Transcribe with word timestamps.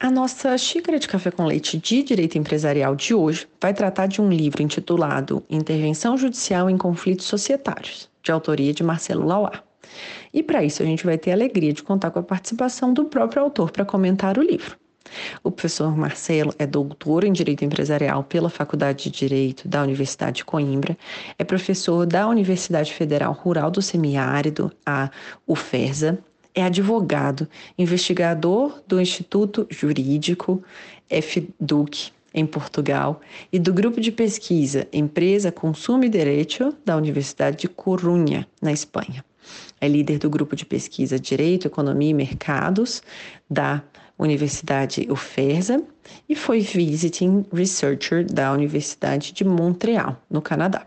A 0.00 0.10
nossa 0.10 0.58
xícara 0.58 0.98
de 0.98 1.06
café 1.08 1.30
com 1.30 1.46
leite 1.46 1.78
de 1.78 2.02
direito 2.02 2.36
empresarial 2.36 2.96
de 2.96 3.14
hoje 3.14 3.46
vai 3.60 3.72
tratar 3.72 4.06
de 4.06 4.20
um 4.20 4.28
livro 4.28 4.60
intitulado 4.60 5.42
Intervenção 5.48 6.18
Judicial 6.18 6.68
em 6.68 6.76
Conflitos 6.76 7.26
Societários, 7.26 8.10
de 8.22 8.32
autoria 8.32 8.74
de 8.74 8.82
Marcelo 8.82 9.24
Lauá. 9.24 9.62
E 10.32 10.42
para 10.42 10.64
isso 10.64 10.82
a 10.82 10.86
gente 10.86 11.06
vai 11.06 11.16
ter 11.16 11.30
a 11.30 11.34
alegria 11.34 11.72
de 11.72 11.82
contar 11.82 12.10
com 12.10 12.18
a 12.18 12.22
participação 12.22 12.92
do 12.92 13.04
próprio 13.04 13.42
autor 13.42 13.70
para 13.70 13.84
comentar 13.84 14.36
o 14.36 14.42
livro. 14.42 14.76
O 15.44 15.50
professor 15.50 15.96
Marcelo 15.96 16.52
é 16.58 16.66
doutor 16.66 17.24
em 17.24 17.32
Direito 17.32 17.64
Empresarial 17.64 18.24
pela 18.24 18.50
Faculdade 18.50 19.04
de 19.04 19.10
Direito 19.10 19.68
da 19.68 19.82
Universidade 19.82 20.38
de 20.38 20.44
Coimbra, 20.44 20.98
é 21.38 21.44
professor 21.44 22.04
da 22.04 22.26
Universidade 22.26 22.92
Federal 22.92 23.32
Rural 23.32 23.70
do 23.70 23.80
Semiárido, 23.80 24.72
a 24.84 25.10
UFERSA, 25.46 26.18
é 26.54 26.62
advogado, 26.62 27.48
investigador 27.76 28.82
do 28.86 29.00
Instituto 29.00 29.66
Jurídico 29.70 30.62
FDUC, 31.10 32.12
em 32.32 32.46
Portugal, 32.46 33.20
e 33.52 33.58
do 33.58 33.72
grupo 33.72 34.00
de 34.00 34.10
pesquisa 34.10 34.86
Empresa 34.92 35.52
Consumo 35.52 36.04
e 36.04 36.08
Direito 36.08 36.74
da 36.84 36.96
Universidade 36.96 37.58
de 37.58 37.68
Corunha, 37.68 38.46
na 38.62 38.72
Espanha. 38.72 39.24
É 39.80 39.86
líder 39.86 40.18
do 40.18 40.30
grupo 40.30 40.56
de 40.56 40.64
pesquisa 40.64 41.18
Direito, 41.18 41.66
Economia 41.66 42.10
e 42.10 42.14
Mercados 42.14 43.02
da 43.48 43.82
Universidade 44.18 45.06
UFERSA 45.10 45.82
e 46.28 46.34
foi 46.34 46.60
Visiting 46.60 47.44
Researcher 47.52 48.24
da 48.24 48.52
Universidade 48.52 49.32
de 49.32 49.44
Montreal, 49.44 50.16
no 50.30 50.40
Canadá. 50.40 50.86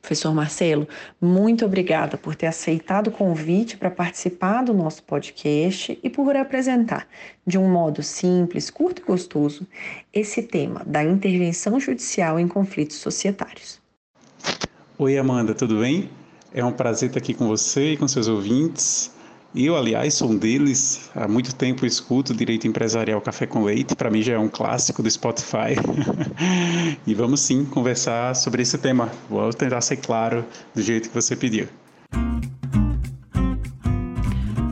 Professor 0.00 0.34
Marcelo, 0.34 0.88
muito 1.20 1.64
obrigada 1.64 2.16
por 2.16 2.34
ter 2.34 2.46
aceitado 2.46 3.08
o 3.08 3.12
convite 3.12 3.76
para 3.76 3.90
participar 3.90 4.62
do 4.62 4.74
nosso 4.74 5.02
podcast 5.02 5.98
e 6.02 6.10
por 6.10 6.36
apresentar, 6.36 7.06
de 7.46 7.58
um 7.58 7.70
modo 7.70 8.02
simples, 8.02 8.70
curto 8.70 9.02
e 9.02 9.04
gostoso, 9.04 9.66
esse 10.12 10.42
tema 10.42 10.82
da 10.86 11.02
intervenção 11.02 11.78
judicial 11.78 12.38
em 12.38 12.48
conflitos 12.48 12.96
societários. 12.96 13.80
Oi, 14.98 15.16
Amanda, 15.16 15.54
tudo 15.54 15.80
bem? 15.80 16.10
É 16.52 16.64
um 16.64 16.72
prazer 16.72 17.08
estar 17.08 17.20
aqui 17.20 17.34
com 17.34 17.46
você 17.46 17.92
e 17.92 17.96
com 17.96 18.08
seus 18.08 18.26
ouvintes. 18.26 19.12
Eu, 19.60 19.76
aliás, 19.76 20.14
sou 20.14 20.30
um 20.30 20.36
deles. 20.36 21.10
Há 21.16 21.26
muito 21.26 21.52
tempo 21.52 21.84
escuto 21.84 22.32
Direito 22.32 22.68
Empresarial 22.68 23.20
Café 23.20 23.44
com 23.44 23.64
Leite. 23.64 23.96
Para 23.96 24.08
mim 24.08 24.22
já 24.22 24.34
é 24.34 24.38
um 24.38 24.48
clássico 24.48 25.02
do 25.02 25.10
Spotify. 25.10 25.74
e 27.04 27.12
vamos 27.12 27.40
sim 27.40 27.64
conversar 27.64 28.36
sobre 28.36 28.62
esse 28.62 28.78
tema. 28.78 29.10
Vou 29.28 29.52
tentar 29.52 29.80
ser 29.80 29.96
claro 29.96 30.44
do 30.72 30.80
jeito 30.80 31.08
que 31.08 31.14
você 31.16 31.34
pediu. 31.34 31.66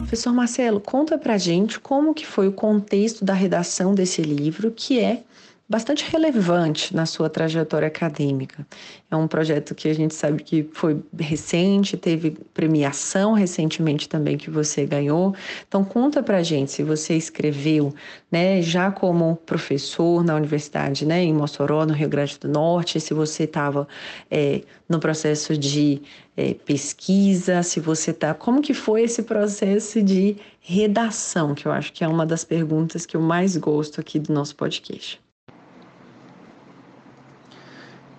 Professor 0.03 0.33
Marcelo, 0.33 0.79
conta 0.79 1.19
pra 1.19 1.37
gente 1.37 1.81
como 1.81 2.15
que 2.15 2.25
foi 2.25 2.47
o 2.47 2.53
contexto 2.53 3.25
da 3.25 3.35
redação 3.35 3.93
desse 3.93 4.23
livro, 4.23 4.71
que 4.71 5.01
é 5.01 5.25
bastante 5.69 6.09
relevante 6.09 6.95
na 6.95 7.07
sua 7.07 7.29
trajetória 7.29 7.89
acadêmica. 7.89 8.65
É 9.11 9.17
um 9.17 9.27
projeto 9.27 9.75
que 9.75 9.89
a 9.89 9.95
gente 9.95 10.15
sabe 10.15 10.43
que 10.45 10.69
foi 10.73 11.03
recente, 11.19 11.97
teve 11.97 12.39
premiação 12.55 13.33
recentemente 13.33 14.09
também 14.09 14.37
que 14.37 14.49
você 14.49 14.87
ganhou. 14.87 15.35
Então 15.67 15.85
conta 15.85 16.23
pra 16.23 16.43
gente 16.43 16.71
se 16.71 16.85
você 16.85 17.15
escreveu, 17.15 17.93
né, 18.31 18.63
já 18.63 18.93
como 18.93 19.37
professor 19.45 20.23
na 20.23 20.37
universidade, 20.37 21.05
né, 21.05 21.23
em 21.23 21.35
Mossoró, 21.35 21.85
no 21.85 21.93
Rio 21.93 22.09
Grande 22.09 22.39
do 22.39 22.49
Norte, 22.49 23.01
se 23.01 23.13
você 23.13 23.43
estava 23.43 23.89
é, 24.31 24.63
no 24.89 25.01
processo 25.01 25.57
de 25.59 26.01
é, 26.37 26.55
pesquisa, 26.55 27.63
se 27.65 27.81
você 27.81 28.13
está, 28.13 28.35
como 28.35 28.63
que 28.63 28.75
foi 28.75 29.03
esse 29.03 29.23
processo 29.25 30.01
de 30.01 30.37
redação, 30.61 31.55
que 31.57 31.67
eu 31.67 31.73
acho 31.73 31.93
que 31.93 32.05
é 32.05 32.09
uma 32.09 32.25
das 32.25 32.45
perguntas 32.45 33.05
que 33.05 33.17
eu 33.17 33.21
mais 33.21 33.57
gosto 33.57 34.01
aqui 34.01 34.21
do 34.21 34.33
nosso 34.33 34.55
podcast. 34.55 35.26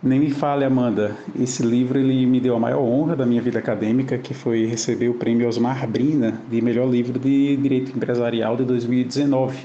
Nem 0.08 0.22
me 0.22 0.32
fale, 0.32 0.64
Amanda. 0.64 1.18
Esse 1.38 1.62
livro 1.62 2.00
ele 2.00 2.26
me 2.26 2.40
deu 2.40 2.56
a 2.56 2.60
maior 2.60 2.80
honra 2.80 3.14
da 3.14 3.26
minha 3.26 3.42
vida 3.42 3.60
acadêmica, 3.60 4.18
que 4.18 4.34
foi 4.34 4.66
receber 4.66 5.10
o 5.10 5.16
prêmio 5.16 5.46
Osmar 5.46 5.86
Brina 5.86 6.40
de 6.50 6.62
melhor 6.62 6.90
livro 6.90 7.20
de 7.20 7.58
direito 7.58 7.92
empresarial 7.92 8.56
de 8.56 8.64
2019. 8.64 9.58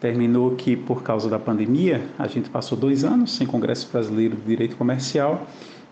Terminou 0.00 0.56
que 0.56 0.76
por 0.76 1.04
causa 1.04 1.30
da 1.30 1.38
pandemia 1.38 2.02
a 2.18 2.26
gente 2.26 2.50
passou 2.50 2.76
dois 2.76 3.04
anos 3.04 3.36
sem 3.36 3.46
Congresso 3.46 3.88
Brasileiro 3.92 4.34
de 4.34 4.42
Direito 4.42 4.74
Comercial 4.74 5.46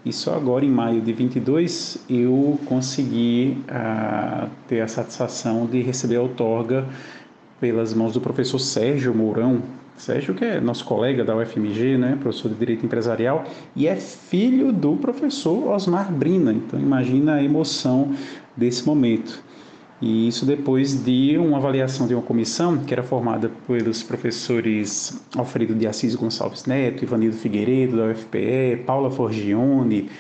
e 0.05 0.13
só 0.13 0.35
agora 0.35 0.65
em 0.65 0.71
maio 0.71 1.01
de 1.01 1.13
22 1.13 2.05
eu 2.11 2.59
consegui 2.67 3.59
uh, 3.69 4.51
ter 4.67 4.81
a 4.81 4.89
satisfação 4.89 5.67
de 5.67 5.81
receber 5.83 6.17
a 6.17 6.23
outorga 6.23 6.85
pelas 7.61 7.95
mãos 7.95 8.13
do 8.13 8.21
professor 8.21 8.59
Sérgio 8.59 9.15
Mourão, 9.15 9.63
Sérgio, 10.03 10.35
que 10.35 10.45
é 10.45 10.61
nosso 10.61 10.85
colega 10.85 11.25
da 11.25 11.37
UFMG, 11.37 11.97
né, 11.97 12.19
professor 12.21 12.49
de 12.49 12.57
Direito 12.57 12.85
Empresarial, 12.85 13.45
e 13.77 13.87
é 13.87 13.95
filho 13.95 14.73
do 14.73 14.97
professor 14.97 15.69
Osmar 15.69 16.13
Brina. 16.13 16.53
Então, 16.53 16.81
imagina 16.81 17.35
a 17.35 17.43
emoção 17.45 18.13
desse 18.57 18.85
momento. 18.85 19.41
E 20.01 20.27
isso 20.27 20.45
depois 20.45 21.05
de 21.05 21.39
uma 21.39 21.59
avaliação 21.59 22.09
de 22.09 22.15
uma 22.15 22.23
comissão 22.23 22.79
que 22.79 22.93
era 22.93 23.05
formada 23.05 23.49
pelos 23.69 24.03
professores 24.03 25.25
Alfredo 25.37 25.73
de 25.73 25.87
Assis 25.87 26.17
Gonçalves 26.17 26.67
Neto, 26.67 27.05
Ivanildo 27.05 27.37
Figueiredo, 27.37 27.97
da 27.97 28.07
UFPE, 28.07 28.83
Paula 28.85 29.09
Forgione, 29.09 30.11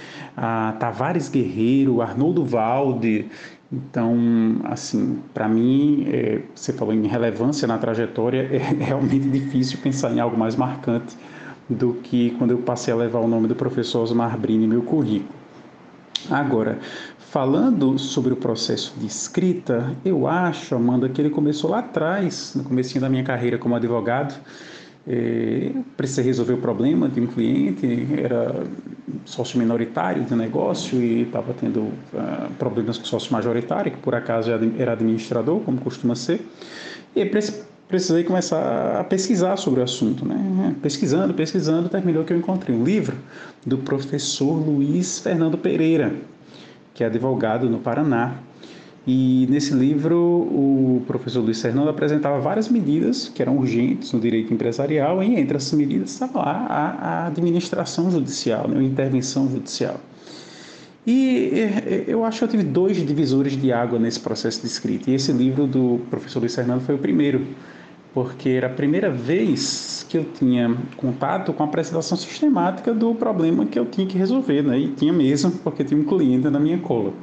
Tavares 0.79 1.29
Guerreiro, 1.29 2.01
Arnoldo 2.01 2.45
Valde, 2.45 3.27
então, 3.73 4.17
assim, 4.65 5.23
para 5.33 5.49
mim, 5.49 6.07
é, 6.09 6.43
você 6.55 6.75
falou 6.75 6.93
em 6.93 7.07
relevância 7.07 7.67
na 7.67 7.79
trajetória, 7.79 8.47
é 8.53 8.59
realmente 8.85 9.29
difícil 9.31 9.79
pensar 9.83 10.13
em 10.13 10.21
algo 10.21 10.37
mais 10.37 10.55
marcante 10.55 11.17
do 11.69 11.95
que 11.95 12.33
quando 12.33 12.51
eu 12.51 12.59
passei 12.59 12.93
a 12.93 12.97
levar 12.97 13.21
o 13.21 13.29
nome 13.29 13.49
do 13.49 13.55
professor 13.55 14.03
Osmar 14.03 14.37
Brini 14.37 14.65
em 14.65 14.69
meu 14.69 14.83
currículo. 14.83 15.41
Agora, 16.31 16.79
falando 17.19 17.99
sobre 17.99 18.33
o 18.33 18.37
processo 18.37 18.95
de 18.99 19.07
escrita, 19.07 19.97
eu 20.05 20.29
acho, 20.29 20.75
Amanda, 20.75 21.09
que 21.09 21.21
ele 21.21 21.31
começou 21.31 21.71
lá 21.71 21.79
atrás, 21.79 22.53
no 22.55 22.63
começo 22.63 23.01
da 23.01 23.09
minha 23.09 23.25
carreira 23.25 23.59
como 23.59 23.75
advogado. 23.75 24.35
É, 25.07 25.73
precisei 25.97 26.25
resolver 26.25 26.53
o 26.53 26.59
problema 26.59 27.09
de 27.09 27.21
um 27.21 27.27
cliente, 27.27 28.07
era 28.23 28.65
sócio 29.25 29.59
minoritário 29.59 30.23
do 30.25 30.37
negócio 30.37 31.01
e 31.03 31.23
estava 31.23 31.53
tendo 31.55 31.81
uh, 31.81 32.53
problemas 32.59 32.99
com 32.99 33.05
sócio 33.05 33.33
majoritário, 33.33 33.91
que 33.91 33.99
por 33.99 34.15
acaso 34.15 34.51
era 34.79 34.93
administrador, 34.93 35.61
como 35.61 35.81
costuma 35.81 36.15
ser. 36.15 36.41
E 37.17 37.25
precisei 37.89 38.25
começar 38.25 39.01
a 39.01 39.05
pesquisar 39.05 39.57
sobre 39.57 39.81
o 39.81 39.83
assunto. 39.83 40.25
Né? 40.25 40.75
Pesquisando, 40.81 41.35
pesquisando, 41.35 41.89
terminou 41.89 42.25
que 42.25 42.33
eu 42.33 42.39
encontrei 42.39 42.75
um 42.75 42.85
livro 42.85 43.17
do 43.67 43.79
professor 43.79 44.55
Luiz 44.55 45.19
Fernando 45.19 45.59
Pereira, 45.59 46.15
que 46.95 47.03
é 47.03 47.07
advogado 47.07 47.69
no 47.69 47.79
Paraná. 47.79 48.37
E 49.07 49.49
nesse 49.51 49.75
livro, 49.75 50.17
o 50.17 51.03
professor 51.07 51.41
Luiz 51.41 51.61
Fernando 51.61 51.89
apresentava 51.89 52.39
várias 52.39 52.69
medidas 52.69 53.29
que 53.29 53.43
eram 53.43 53.57
urgentes 53.57 54.13
no 54.13 54.21
direito 54.21 54.55
empresarial, 54.55 55.23
e 55.23 55.35
entre 55.35 55.57
essas 55.57 55.73
medidas 55.73 56.13
estava 56.13 56.39
lá 56.39 56.67
a, 56.69 57.25
a 57.25 57.27
administração 57.27 58.11
judicial, 58.11 58.69
né? 58.69 58.79
a 58.79 58.83
intervenção 58.83 59.51
judicial. 59.51 59.99
E 61.05 61.51
eu 62.07 62.25
acho 62.25 62.39
que 62.39 62.45
eu 62.45 62.49
tive 62.49 62.63
dois 62.63 62.97
divisores 63.05 63.61
de 63.61 63.73
água 63.73 63.99
nesse 63.99 64.21
processo 64.21 64.61
de 64.61 64.69
escrita, 64.69 65.11
e 65.11 65.15
esse 65.15 65.33
livro 65.33 65.67
do 65.67 66.01
professor 66.09 66.39
Luiz 66.39 66.55
Fernando 66.55 66.83
foi 66.83 66.95
o 66.95 66.99
primeiro 66.99 67.45
porque 68.15 68.51
era 68.51 68.67
a 68.67 68.71
primeira 68.71 69.11
vez 69.11 70.05
que 70.09 70.19
eu 70.19 70.25
tinha 70.25 70.77
contato 70.97 71.53
com 71.53 71.63
a 71.63 71.67
apresentação 71.67 72.17
sistemática 72.17 72.93
do 72.93 73.15
problema 73.15 73.65
que 73.65 73.79
eu 73.79 73.87
tinha 73.87 74.07
que 74.07 74.19
resolver, 74.19 74.63
né? 74.63 74.79
E 74.79 74.89
tinha 74.89 75.13
mesmo, 75.13 75.51
porque 75.51 75.83
tinha 75.83 75.99
um 75.99 76.05
cliente 76.05 76.49
na 76.51 76.61
minha 76.61 76.79
cola. 76.79 77.15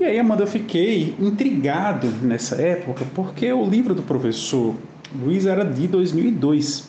E 0.00 0.04
aí, 0.04 0.16
Amanda, 0.16 0.44
eu 0.44 0.46
fiquei 0.46 1.16
intrigado 1.18 2.06
nessa 2.22 2.54
época, 2.54 3.04
porque 3.14 3.52
o 3.52 3.68
livro 3.68 3.96
do 3.96 4.02
professor 4.02 4.76
Luiz 5.12 5.44
era 5.44 5.64
de 5.64 5.88
2002. 5.88 6.88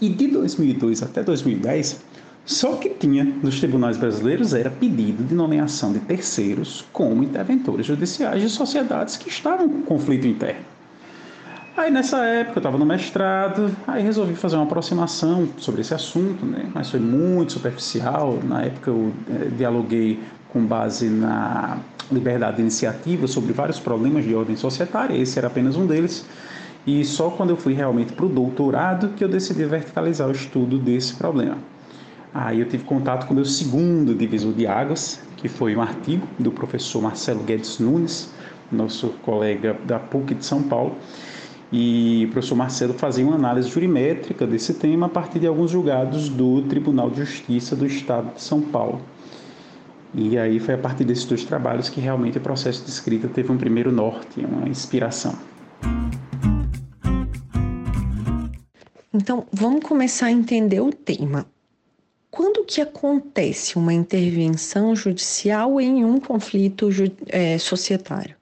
E 0.00 0.08
de 0.08 0.28
2002 0.28 1.02
até 1.02 1.22
2010, 1.22 2.02
só 2.46 2.76
que 2.76 2.88
tinha 2.88 3.24
nos 3.24 3.58
tribunais 3.58 3.98
brasileiros 3.98 4.54
era 4.54 4.70
pedido 4.70 5.22
de 5.22 5.34
nomeação 5.34 5.92
de 5.92 5.98
terceiros 6.00 6.84
como 6.92 7.22
interventores 7.22 7.86
judiciais 7.86 8.40
de 8.40 8.48
sociedades 8.48 9.18
que 9.18 9.28
estavam 9.28 9.68
com 9.68 9.82
conflito 9.82 10.26
interno. 10.26 10.62
Aí 11.76 11.90
nessa 11.90 12.24
época 12.24 12.58
eu 12.58 12.60
estava 12.60 12.78
no 12.78 12.86
mestrado, 12.86 13.74
aí 13.86 14.02
resolvi 14.02 14.34
fazer 14.34 14.56
uma 14.56 14.64
aproximação 14.64 15.48
sobre 15.58 15.80
esse 15.82 15.92
assunto, 15.92 16.46
né? 16.46 16.70
mas 16.72 16.90
foi 16.90 17.00
muito 17.00 17.52
superficial. 17.52 18.38
Na 18.44 18.62
época 18.62 18.90
eu 18.90 19.12
é, 19.28 19.48
dialoguei 19.56 20.20
com 20.50 20.64
base 20.64 21.08
na 21.08 21.78
liberdade 22.10 22.56
de 22.56 22.62
iniciativa 22.62 23.26
sobre 23.26 23.52
vários 23.52 23.78
problemas 23.80 24.24
de 24.24 24.34
ordem 24.34 24.56
societária, 24.56 25.16
esse 25.16 25.38
era 25.38 25.48
apenas 25.48 25.76
um 25.76 25.86
deles. 25.86 26.26
E 26.86 27.04
só 27.04 27.30
quando 27.30 27.50
eu 27.50 27.56
fui 27.56 27.72
realmente 27.72 28.12
para 28.12 28.26
o 28.26 28.28
doutorado 28.28 29.10
que 29.10 29.24
eu 29.24 29.28
decidi 29.28 29.64
verticalizar 29.64 30.28
o 30.28 30.32
estudo 30.32 30.78
desse 30.78 31.14
problema. 31.14 31.56
Aí 32.32 32.60
eu 32.60 32.68
tive 32.68 32.84
contato 32.84 33.26
com 33.26 33.32
o 33.32 33.36
meu 33.36 33.44
segundo 33.44 34.14
divisor 34.14 34.52
de 34.52 34.66
águas, 34.66 35.22
que 35.36 35.48
foi 35.48 35.74
um 35.76 35.80
artigo 35.80 36.26
do 36.38 36.50
professor 36.50 37.00
Marcelo 37.00 37.42
Guedes 37.44 37.78
Nunes, 37.78 38.30
nosso 38.70 39.10
colega 39.22 39.76
da 39.84 39.98
PUC 39.98 40.34
de 40.34 40.44
São 40.44 40.62
Paulo, 40.62 40.96
e 41.72 42.26
o 42.28 42.32
professor 42.32 42.56
Marcelo 42.56 42.94
fazia 42.94 43.24
uma 43.24 43.36
análise 43.36 43.68
jurimétrica 43.68 44.46
desse 44.46 44.74
tema 44.74 45.06
a 45.06 45.08
partir 45.08 45.38
de 45.38 45.46
alguns 45.46 45.70
julgados 45.70 46.28
do 46.28 46.62
Tribunal 46.62 47.10
de 47.10 47.24
Justiça 47.24 47.74
do 47.74 47.86
Estado 47.86 48.34
de 48.34 48.42
São 48.42 48.60
Paulo. 48.60 49.00
E 50.14 50.38
aí 50.38 50.60
foi 50.60 50.74
a 50.74 50.78
partir 50.78 51.04
desses 51.04 51.24
dois 51.24 51.44
trabalhos 51.44 51.88
que 51.88 52.00
realmente 52.00 52.38
o 52.38 52.40
processo 52.40 52.84
de 52.84 52.90
escrita 52.90 53.26
teve 53.26 53.50
um 53.50 53.58
primeiro 53.58 53.90
norte, 53.90 54.40
uma 54.40 54.68
inspiração. 54.68 55.36
Então, 59.12 59.46
vamos 59.52 59.84
começar 59.84 60.26
a 60.26 60.32
entender 60.32 60.80
o 60.80 60.92
tema. 60.92 61.46
Quando 62.30 62.64
que 62.64 62.80
acontece 62.80 63.76
uma 63.76 63.92
intervenção 63.92 64.94
judicial 64.94 65.80
em 65.80 66.04
um 66.04 66.18
conflito 66.18 66.88
é, 67.28 67.58
societário? 67.58 68.36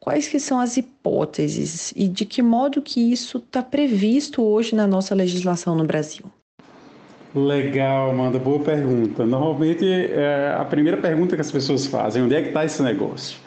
Quais 0.00 0.28
que 0.28 0.38
são 0.38 0.60
as 0.60 0.76
hipóteses 0.76 1.92
e 1.96 2.08
de 2.08 2.26
que 2.26 2.42
modo 2.42 2.82
que 2.82 3.00
isso 3.00 3.38
está 3.38 3.62
previsto 3.62 4.42
hoje 4.42 4.74
na 4.74 4.86
nossa 4.86 5.14
legislação 5.14 5.74
no 5.74 5.84
Brasil? 5.84 6.24
Legal, 7.34 8.10
Amanda, 8.10 8.38
boa 8.38 8.60
pergunta. 8.60 9.26
Normalmente 9.26 9.84
é 9.84 10.54
a 10.56 10.64
primeira 10.64 10.96
pergunta 10.96 11.34
que 11.34 11.40
as 11.40 11.50
pessoas 11.50 11.84
fazem, 11.84 12.22
onde 12.22 12.32
é 12.32 12.40
que 12.40 12.48
está 12.48 12.64
esse 12.64 12.80
negócio? 12.80 13.38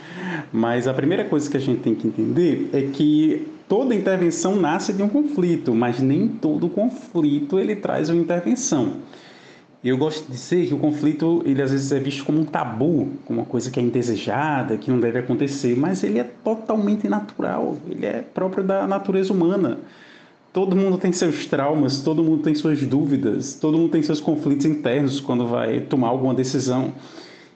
Mas 0.51 0.89
a 0.89 0.93
primeira 0.93 1.23
coisa 1.23 1.49
que 1.49 1.55
a 1.55 1.59
gente 1.59 1.79
tem 1.79 1.95
que 1.95 2.05
entender 2.05 2.69
é 2.73 2.81
que 2.81 3.47
toda 3.65 3.95
intervenção 3.95 4.57
nasce 4.57 4.91
de 4.91 5.01
um 5.01 5.07
conflito, 5.07 5.73
mas 5.73 6.01
nem 6.01 6.27
todo 6.27 6.67
conflito 6.67 7.57
ele 7.57 7.77
traz 7.77 8.09
uma 8.09 8.21
intervenção. 8.21 8.95
Eu 9.81 9.97
gosto 9.97 10.25
de 10.25 10.33
dizer 10.33 10.67
que 10.67 10.73
o 10.73 10.79
conflito, 10.79 11.41
ele 11.45 11.61
às 11.61 11.71
vezes 11.71 11.89
é 11.93 11.99
visto 11.99 12.25
como 12.25 12.41
um 12.41 12.45
tabu, 12.45 13.13
como 13.23 13.39
uma 13.39 13.45
coisa 13.45 13.71
que 13.71 13.79
é 13.79 13.83
indesejada, 13.83 14.75
que 14.75 14.91
não 14.91 14.99
deve 14.99 15.19
acontecer, 15.19 15.77
mas 15.77 16.03
ele 16.03 16.19
é 16.19 16.25
totalmente 16.25 17.07
natural, 17.07 17.77
ele 17.89 18.05
é 18.05 18.21
próprio 18.21 18.65
da 18.65 18.85
natureza 18.85 19.31
humana. 19.31 19.79
Todo 20.57 20.75
mundo 20.75 20.97
tem 20.97 21.11
seus 21.11 21.45
traumas, 21.45 21.99
todo 21.99 22.23
mundo 22.23 22.41
tem 22.41 22.55
suas 22.55 22.81
dúvidas, 22.81 23.53
todo 23.53 23.77
mundo 23.77 23.91
tem 23.91 24.01
seus 24.01 24.19
conflitos 24.19 24.65
internos 24.65 25.19
quando 25.19 25.45
vai 25.45 25.81
tomar 25.81 26.07
alguma 26.07 26.33
decisão. 26.33 26.95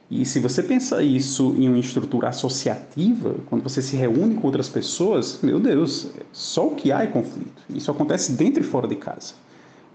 E 0.08 0.24
se 0.24 0.40
você 0.40 0.62
pensa 0.62 1.02
isso 1.02 1.56
em 1.58 1.68
uma 1.68 1.80
estrutura 1.80 2.30
associativa, 2.30 3.38
quando 3.48 3.64
você 3.64 3.82
se 3.82 3.96
reúne 3.96 4.36
com 4.36 4.46
outras 4.46 4.70
pessoas, 4.70 5.40
meu 5.42 5.60
Deus, 5.60 6.12
só 6.32 6.68
o 6.68 6.76
que 6.76 6.92
há 6.92 7.02
é 7.02 7.08
conflito. 7.08 7.64
Isso 7.74 7.90
acontece 7.90 8.34
dentro 8.34 8.62
e 8.62 8.64
fora 8.64 8.88
de 8.88 8.98
casa. 8.98 9.34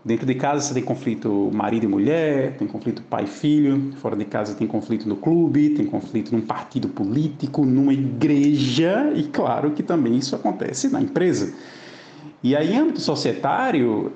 Dentro 0.05 0.26
de 0.26 0.35
casa 0.35 0.62
você 0.62 0.75
tem 0.75 0.82
conflito 0.82 1.49
marido 1.55 1.85
e 1.85 1.88
mulher, 1.88 2.56
tem 2.56 2.67
conflito 2.67 3.02
pai 3.02 3.23
e 3.23 3.29
filho, 3.29 3.93
fora 4.02 4.17
de 4.17 4.25
casa 4.25 4.52
tem 4.56 4.67
conflito 4.67 5.09
no 5.09 5.14
clube, 5.14 5.70
tem 5.70 5.87
conflito 5.87 6.35
num 6.35 6.41
partido 6.41 6.88
político, 6.88 7.64
numa 7.64 7.93
igreja 7.93 9.12
e 9.14 9.23
claro 9.29 9.70
que 9.70 9.85
também 9.85 10.17
isso 10.17 10.35
acontece 10.35 10.88
na 10.88 11.00
empresa. 11.00 11.54
E 12.42 12.54
aí, 12.54 12.73
em 12.75 12.78
âmbito 12.78 13.00
societário, 13.00 14.12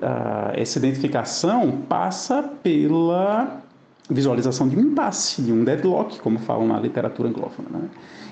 essa 0.53 0.77
identificação 0.79 1.79
passa 1.89 2.43
pela 2.43 3.61
visualização 4.09 4.67
de 4.67 4.75
um 4.75 4.81
impasse, 4.81 5.41
de 5.41 5.51
um 5.53 5.63
deadlock, 5.63 6.19
como 6.19 6.37
falam 6.39 6.67
na 6.67 6.79
literatura 6.79 7.29
anglófona. 7.29 7.69
Né? 7.69 7.89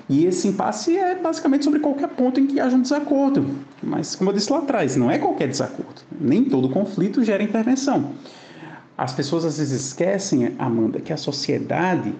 E 0.08 0.26
esse 0.26 0.48
impasse 0.48 0.96
é 0.96 1.14
basicamente 1.14 1.64
sobre 1.64 1.80
qualquer 1.80 2.08
ponto 2.08 2.40
em 2.40 2.46
que 2.46 2.60
haja 2.60 2.76
um 2.76 2.82
desacordo. 2.82 3.46
Mas, 3.82 4.14
como 4.14 4.30
eu 4.30 4.34
disse 4.34 4.52
lá 4.52 4.58
atrás, 4.58 4.96
não 4.96 5.10
é 5.10 5.18
qualquer 5.18 5.48
desacordo. 5.48 6.02
Nem 6.20 6.44
todo 6.44 6.68
conflito 6.68 7.22
gera 7.24 7.42
intervenção. 7.42 8.10
As 8.98 9.12
pessoas 9.12 9.44
às 9.44 9.58
vezes 9.58 9.86
esquecem, 9.86 10.54
Amanda, 10.58 11.00
que 11.00 11.12
a 11.12 11.16
sociedade, 11.16 12.12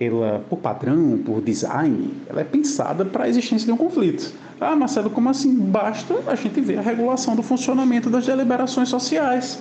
ela, 0.00 0.44
por 0.48 0.58
padrão, 0.58 1.20
por 1.24 1.40
design, 1.40 2.14
ela 2.26 2.40
é 2.40 2.44
pensada 2.44 3.04
para 3.04 3.24
a 3.24 3.28
existência 3.28 3.66
de 3.66 3.72
um 3.72 3.76
conflito. 3.76 4.32
Ah, 4.60 4.76
Marcelo, 4.76 5.10
como 5.10 5.28
assim? 5.28 5.54
Basta 5.54 6.14
a 6.26 6.34
gente 6.34 6.60
ver 6.60 6.78
a 6.78 6.82
regulação 6.82 7.34
do 7.34 7.42
funcionamento 7.42 8.08
das 8.08 8.26
deliberações 8.26 8.88
sociais. 8.88 9.60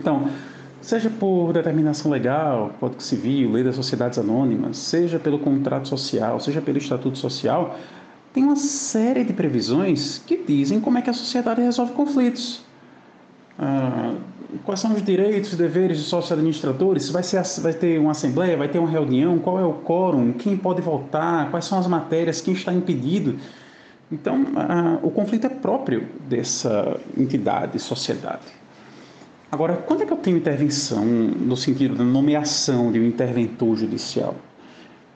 Então, 0.00 0.28
seja 0.80 1.08
por 1.08 1.52
determinação 1.52 2.10
legal, 2.10 2.72
Código 2.80 3.02
Civil, 3.02 3.52
Lei 3.52 3.62
das 3.62 3.76
Sociedades 3.76 4.18
Anônimas, 4.18 4.76
seja 4.76 5.18
pelo 5.18 5.38
contrato 5.38 5.88
social, 5.88 6.40
seja 6.40 6.60
pelo 6.60 6.78
estatuto 6.78 7.16
social, 7.16 7.78
tem 8.32 8.44
uma 8.44 8.56
série 8.56 9.24
de 9.24 9.32
previsões 9.32 10.22
que 10.26 10.36
dizem 10.36 10.80
como 10.80 10.98
é 10.98 11.02
que 11.02 11.10
a 11.10 11.14
sociedade 11.14 11.62
resolve 11.62 11.92
conflitos. 11.92 12.62
Ah, 13.58 14.14
quais 14.64 14.80
são 14.80 14.92
os 14.94 15.02
direitos 15.02 15.52
e 15.52 15.56
deveres 15.56 15.98
dos 15.98 16.08
sócios 16.08 16.32
administradores? 16.32 17.08
Vai, 17.10 17.22
ser, 17.22 17.42
vai 17.60 17.72
ter 17.72 17.98
uma 17.98 18.12
assembleia, 18.12 18.56
vai 18.56 18.68
ter 18.68 18.78
uma 18.78 18.88
reunião, 18.88 19.38
qual 19.38 19.58
é 19.58 19.64
o 19.64 19.72
quórum, 19.72 20.32
quem 20.32 20.56
pode 20.56 20.80
votar, 20.80 21.50
quais 21.50 21.64
são 21.64 21.78
as 21.78 21.86
matérias, 21.86 22.40
quem 22.40 22.54
está 22.54 22.72
impedido. 22.72 23.36
Então, 24.10 24.46
ah, 24.56 24.98
o 25.02 25.10
conflito 25.10 25.46
é 25.46 25.50
próprio 25.50 26.08
dessa 26.28 26.98
entidade, 27.16 27.78
sociedade. 27.78 28.46
Agora, 29.50 29.76
quando 29.76 30.02
é 30.02 30.06
que 30.06 30.12
eu 30.12 30.16
tenho 30.16 30.36
intervenção 30.36 31.04
no 31.04 31.56
sentido 31.56 31.94
da 31.94 32.04
nomeação 32.04 32.92
de 32.92 33.00
um 33.00 33.04
interventor 33.04 33.76
judicial? 33.76 34.34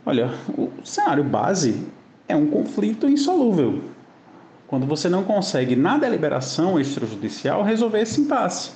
Olha, 0.04 0.30
o 0.56 0.70
cenário 0.84 1.22
base 1.22 1.86
é 2.28 2.34
um 2.34 2.46
conflito 2.46 3.08
insolúvel. 3.08 3.80
Quando 4.66 4.86
você 4.86 5.08
não 5.08 5.22
consegue, 5.22 5.76
na 5.76 5.98
deliberação 5.98 6.80
extrajudicial, 6.80 7.62
resolver 7.62 8.00
esse 8.00 8.20
impasse. 8.20 8.72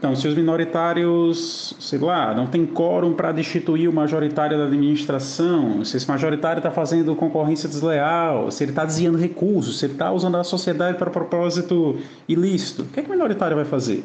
Então, 0.00 0.16
se 0.16 0.26
os 0.26 0.34
minoritários, 0.34 1.76
sei 1.78 1.98
lá, 1.98 2.34
não 2.34 2.46
tem 2.46 2.64
quórum 2.64 3.12
para 3.12 3.32
destituir 3.32 3.86
o 3.86 3.92
majoritário 3.92 4.56
da 4.56 4.64
administração, 4.64 5.84
se 5.84 5.98
esse 5.98 6.08
majoritário 6.08 6.58
está 6.58 6.70
fazendo 6.70 7.14
concorrência 7.14 7.68
desleal, 7.68 8.50
se 8.50 8.64
ele 8.64 8.72
está 8.72 8.86
desviando 8.86 9.18
recursos, 9.18 9.78
se 9.78 9.84
ele 9.84 9.92
está 9.92 10.10
usando 10.10 10.38
a 10.38 10.42
sociedade 10.42 10.96
para 10.96 11.10
propósito 11.10 11.98
ilícito, 12.26 12.80
o 12.80 12.86
que, 12.86 13.00
é 13.00 13.02
que 13.02 13.10
o 13.10 13.12
minoritário 13.12 13.54
vai 13.54 13.66
fazer? 13.66 14.02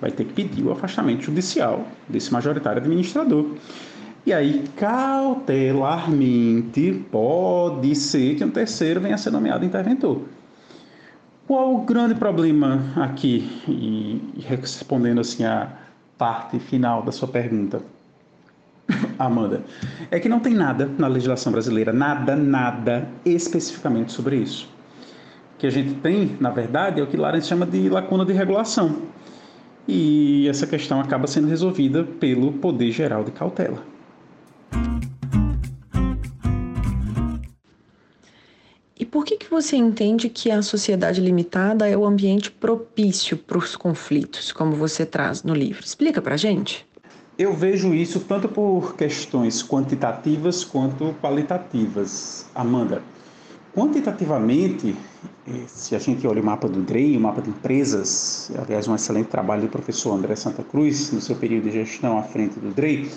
vai 0.00 0.10
ter 0.10 0.24
que 0.24 0.32
pedir 0.32 0.64
o 0.64 0.72
afastamento 0.72 1.24
judicial 1.24 1.86
desse 2.08 2.32
majoritário 2.32 2.80
administrador. 2.80 3.48
E 4.24 4.32
aí, 4.32 4.64
cautelarmente, 4.76 7.04
pode 7.10 7.94
ser 7.94 8.36
que 8.36 8.44
um 8.44 8.50
terceiro 8.50 8.98
venha 9.00 9.16
a 9.16 9.18
ser 9.18 9.30
nomeado 9.30 9.62
interventor. 9.64 10.22
Qual 11.46 11.74
o 11.74 11.82
grande 11.82 12.14
problema 12.14 12.80
aqui? 12.96 13.50
E 13.68 14.40
respondendo 14.40 15.20
assim 15.20 15.44
a 15.44 15.68
parte 16.16 16.58
final 16.58 17.02
da 17.02 17.12
sua 17.12 17.28
pergunta, 17.28 17.82
Amanda, 19.18 19.62
é 20.10 20.18
que 20.18 20.26
não 20.28 20.40
tem 20.40 20.54
nada 20.54 20.90
na 20.98 21.06
legislação 21.06 21.52
brasileira, 21.52 21.92
nada, 21.92 22.34
nada 22.34 23.08
especificamente 23.26 24.10
sobre 24.10 24.36
isso. 24.36 24.66
O 25.54 25.58
que 25.58 25.66
a 25.66 25.70
gente 25.70 25.94
tem, 25.96 26.34
na 26.40 26.50
verdade, 26.50 27.00
é 27.00 27.02
o 27.02 27.06
que 27.06 27.16
Larens 27.16 27.46
chama 27.46 27.66
de 27.66 27.90
lacuna 27.90 28.24
de 28.24 28.32
regulação. 28.32 29.02
E 29.86 30.48
essa 30.48 30.66
questão 30.66 30.98
acaba 30.98 31.26
sendo 31.26 31.46
resolvida 31.46 32.04
pelo 32.04 32.52
Poder 32.54 32.90
Geral 32.90 33.22
de 33.22 33.30
Cautela. 33.30 33.82
Por 39.14 39.24
que, 39.24 39.36
que 39.36 39.48
você 39.48 39.76
entende 39.76 40.28
que 40.28 40.50
a 40.50 40.60
sociedade 40.60 41.20
limitada 41.20 41.88
é 41.88 41.96
o 41.96 42.04
ambiente 42.04 42.50
propício 42.50 43.36
para 43.36 43.56
os 43.56 43.76
conflitos, 43.76 44.50
como 44.50 44.74
você 44.74 45.06
traz 45.06 45.44
no 45.44 45.54
livro? 45.54 45.84
Explica 45.84 46.20
para 46.20 46.36
gente. 46.36 46.84
Eu 47.38 47.54
vejo 47.54 47.94
isso 47.94 48.18
tanto 48.18 48.48
por 48.48 48.96
questões 48.96 49.62
quantitativas 49.62 50.64
quanto 50.64 51.14
qualitativas, 51.22 52.46
Amanda. 52.52 53.04
Quantitativamente, 53.72 54.96
eh, 55.46 55.62
se 55.68 55.94
a 55.94 56.00
gente 56.00 56.26
olha 56.26 56.42
o 56.42 56.44
mapa 56.44 56.68
do 56.68 56.82
DREI, 56.82 57.16
o 57.16 57.20
mapa 57.20 57.40
de 57.40 57.50
empresas, 57.50 58.50
aliás, 58.58 58.88
um 58.88 58.96
excelente 58.96 59.28
trabalho 59.28 59.62
do 59.62 59.68
professor 59.68 60.12
André 60.12 60.34
Santa 60.34 60.64
Cruz, 60.64 61.12
no 61.12 61.20
seu 61.20 61.36
período 61.36 61.70
de 61.70 61.70
gestão 61.70 62.18
à 62.18 62.24
frente 62.24 62.58
do 62.58 62.74
DREI, 62.74 63.08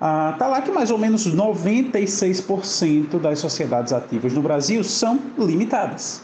está 0.00 0.44
ah, 0.44 0.48
lá 0.48 0.62
que 0.62 0.70
mais 0.70 0.92
ou 0.92 0.98
menos 0.98 1.26
96% 1.26 3.18
das 3.18 3.40
sociedades 3.40 3.92
ativas 3.92 4.32
no 4.32 4.40
Brasil 4.40 4.84
são 4.84 5.18
limitadas. 5.36 6.22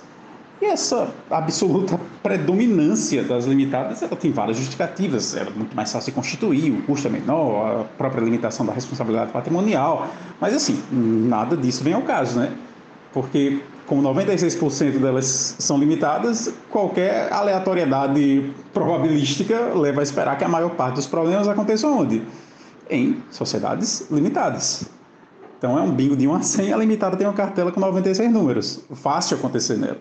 E 0.62 0.66
essa 0.66 1.08
absoluta 1.28 1.98
predominância 2.22 3.24
das 3.24 3.44
limitadas, 3.44 4.00
ela 4.02 4.14
tem 4.14 4.30
várias 4.30 4.56
justificativas. 4.56 5.34
Era 5.34 5.50
muito 5.50 5.74
mais 5.74 5.90
fácil 5.90 6.12
de 6.12 6.14
constituir, 6.14 6.70
o 6.70 6.82
custo 6.82 7.08
é 7.08 7.10
menor, 7.10 7.80
a 7.80 7.84
própria 7.98 8.22
limitação 8.22 8.64
da 8.64 8.72
responsabilidade 8.72 9.32
patrimonial. 9.32 10.06
Mas, 10.40 10.54
assim, 10.54 10.80
nada 10.92 11.56
disso 11.56 11.82
vem 11.82 11.94
ao 11.94 12.02
caso, 12.02 12.38
né? 12.38 12.52
Porque, 13.12 13.60
como 13.86 14.02
96% 14.02 15.00
delas 15.00 15.56
são 15.58 15.76
limitadas, 15.76 16.54
qualquer 16.70 17.32
aleatoriedade 17.32 18.52
probabilística 18.72 19.74
leva 19.74 20.00
a 20.00 20.02
esperar 20.04 20.38
que 20.38 20.44
a 20.44 20.48
maior 20.48 20.70
parte 20.70 20.94
dos 20.94 21.06
problemas 21.06 21.48
aconteçam 21.48 21.98
onde? 21.98 22.22
Em 22.88 23.22
sociedades 23.30 24.10
limitadas. 24.10 24.88
Então, 25.58 25.78
é 25.78 25.82
um 25.82 25.90
bingo 25.90 26.16
de 26.16 26.28
1 26.28 26.34
a 26.34 26.42
100, 26.42 26.72
a 26.72 26.76
limitada 26.76 27.16
tem 27.16 27.26
uma 27.26 27.32
cartela 27.32 27.72
com 27.72 27.80
96 27.80 28.30
números. 28.30 28.84
Fácil 28.92 29.38
acontecer 29.38 29.78
nela. 29.78 29.98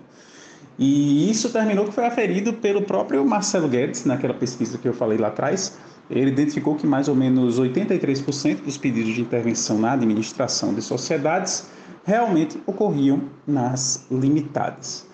E 0.77 1.29
isso 1.29 1.49
terminou 1.51 1.85
que 1.85 1.93
foi 1.93 2.05
aferido 2.05 2.53
pelo 2.53 2.81
próprio 2.81 3.23
Marcelo 3.25 3.67
Guedes, 3.69 4.05
naquela 4.05 4.33
pesquisa 4.33 4.77
que 4.77 4.87
eu 4.87 4.93
falei 4.93 5.17
lá 5.17 5.27
atrás. 5.27 5.77
Ele 6.09 6.31
identificou 6.31 6.75
que 6.75 6.85
mais 6.85 7.07
ou 7.07 7.15
menos 7.15 7.59
83% 7.59 8.63
dos 8.63 8.77
pedidos 8.77 9.13
de 9.13 9.21
intervenção 9.21 9.77
na 9.77 9.93
administração 9.93 10.73
de 10.73 10.81
sociedades 10.81 11.67
realmente 12.03 12.61
ocorriam 12.65 13.21
nas 13.47 14.05
limitadas. 14.11 15.07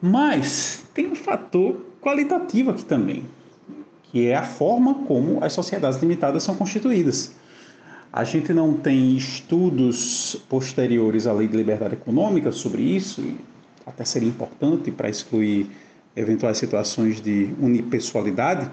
Mas 0.00 0.84
tem 0.94 1.08
um 1.08 1.14
fator 1.14 1.76
qualitativo 2.00 2.70
aqui 2.70 2.84
também, 2.84 3.26
que 4.10 4.28
é 4.28 4.34
a 4.34 4.42
forma 4.42 4.94
como 5.06 5.42
as 5.42 5.52
sociedades 5.52 6.00
limitadas 6.00 6.42
são 6.42 6.54
constituídas. 6.54 7.32
A 8.12 8.24
gente 8.24 8.52
não 8.52 8.74
tem 8.74 9.16
estudos 9.16 10.36
posteriores 10.48 11.26
à 11.26 11.32
lei 11.32 11.46
de 11.46 11.56
liberdade 11.56 11.94
econômica 11.94 12.50
sobre 12.50 12.82
isso, 12.82 13.22
até 13.86 14.04
seria 14.04 14.28
importante 14.28 14.90
para 14.90 15.08
excluir 15.08 15.70
eventuais 16.16 16.58
situações 16.58 17.20
de 17.20 17.50
unipessoalidade, 17.60 18.68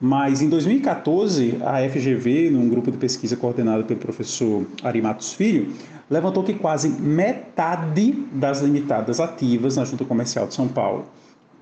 mas 0.00 0.42
em 0.42 0.48
2014, 0.48 1.58
a 1.64 1.88
FGV, 1.88 2.50
num 2.50 2.68
grupo 2.68 2.92
de 2.92 2.98
pesquisa 2.98 3.36
coordenado 3.36 3.84
pelo 3.84 3.98
professor 3.98 4.66
Ari 4.82 5.00
Matos 5.00 5.32
Filho, 5.32 5.72
levantou 6.10 6.44
que 6.44 6.54
quase 6.54 6.88
metade 6.88 8.12
das 8.32 8.60
limitadas 8.60 9.20
ativas 9.20 9.76
na 9.76 9.84
Junta 9.84 10.04
Comercial 10.04 10.46
de 10.46 10.54
São 10.54 10.68
Paulo, 10.68 11.06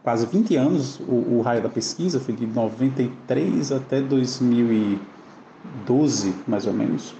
quase 0.05 0.25
20 0.27 0.57
anos, 0.57 1.01
o, 1.01 1.39
o 1.39 1.41
raio 1.41 1.63
da 1.63 1.71
pesquisa 1.71 2.21
foi 2.21 2.35
de 2.35 2.47
93 2.47 3.73
até 3.73 4.03
2012, 4.03 6.35
mais 6.47 6.67
ou 6.67 6.75
menos, 6.75 7.15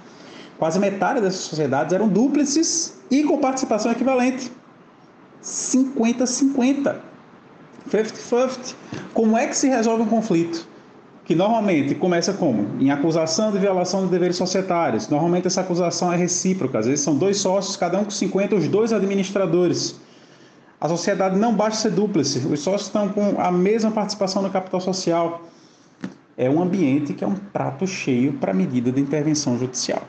quase 0.59 0.79
metade 0.79 1.19
dessas 1.19 1.41
sociedades 1.41 1.93
eram 1.93 2.07
dúplices 2.07 3.01
e 3.09 3.23
com 3.23 3.39
participação 3.39 3.91
equivalente. 3.91 4.51
50-50. 5.43 6.97
50-50. 7.89 8.75
Como 9.13 9.35
é 9.35 9.47
que 9.47 9.57
se 9.57 9.67
resolve 9.67 10.03
um 10.03 10.07
conflito? 10.07 10.67
Que 11.23 11.33
normalmente 11.33 11.95
começa 11.95 12.33
como? 12.33 12.79
Em 12.79 12.91
acusação 12.91 13.51
de 13.51 13.57
violação 13.57 14.05
de 14.05 14.11
deveres 14.11 14.37
societários. 14.37 15.09
Normalmente 15.09 15.47
essa 15.47 15.61
acusação 15.61 16.13
é 16.13 16.15
recíproca. 16.15 16.77
Às 16.77 16.85
vezes 16.85 17.03
são 17.03 17.17
dois 17.17 17.37
sócios, 17.37 17.75
cada 17.75 17.99
um 17.99 18.03
com 18.03 18.11
50, 18.11 18.55
os 18.55 18.67
dois 18.67 18.93
administradores. 18.93 19.99
A 20.79 20.89
sociedade 20.89 21.37
não 21.37 21.55
basta 21.55 21.83
ser 21.83 21.91
dúplice. 21.91 22.39
Os 22.39 22.59
sócios 22.59 22.87
estão 22.87 23.09
com 23.09 23.39
a 23.39 23.51
mesma 23.51 23.91
participação 23.91 24.41
no 24.41 24.49
capital 24.49 24.81
social. 24.81 25.43
É 26.37 26.49
um 26.49 26.61
ambiente 26.61 27.13
que 27.13 27.23
é 27.23 27.27
um 27.27 27.35
prato 27.35 27.87
cheio 27.87 28.33
para 28.33 28.53
medida 28.53 28.91
de 28.91 28.99
intervenção 28.99 29.57
judicial. 29.57 30.03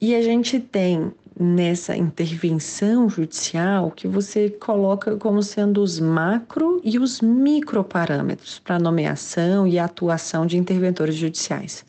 E 0.00 0.14
a 0.14 0.22
gente 0.22 0.60
tem 0.60 1.12
nessa 1.38 1.96
intervenção 1.96 3.10
judicial 3.10 3.90
que 3.90 4.06
você 4.08 4.48
coloca 4.48 5.16
como 5.16 5.42
sendo 5.42 5.82
os 5.82 6.00
macro 6.00 6.80
e 6.82 6.98
os 6.98 7.20
micro 7.20 7.84
parâmetros 7.84 8.58
para 8.58 8.78
nomeação 8.78 9.66
e 9.66 9.78
atuação 9.78 10.46
de 10.46 10.56
interventores 10.56 11.16
judiciais. 11.16 11.84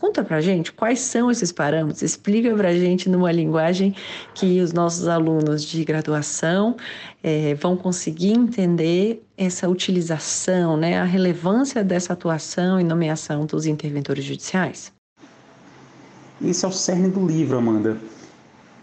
Conta 0.00 0.24
pra 0.24 0.40
gente 0.40 0.72
quais 0.72 0.98
são 1.00 1.30
esses 1.30 1.52
parâmetros, 1.52 2.00
explica 2.00 2.54
pra 2.54 2.72
gente 2.72 3.06
numa 3.06 3.30
linguagem 3.30 3.94
que 4.32 4.58
os 4.62 4.72
nossos 4.72 5.06
alunos 5.06 5.62
de 5.62 5.84
graduação 5.84 6.74
é, 7.22 7.54
vão 7.56 7.76
conseguir 7.76 8.32
entender 8.32 9.22
essa 9.36 9.68
utilização, 9.68 10.74
né, 10.74 10.98
a 10.98 11.04
relevância 11.04 11.84
dessa 11.84 12.14
atuação 12.14 12.80
e 12.80 12.84
nomeação 12.84 13.44
dos 13.44 13.66
interventores 13.66 14.24
judiciais. 14.24 14.90
Esse 16.42 16.64
é 16.64 16.68
o 16.68 16.72
cerne 16.72 17.10
do 17.10 17.26
livro, 17.26 17.58
Amanda. 17.58 17.98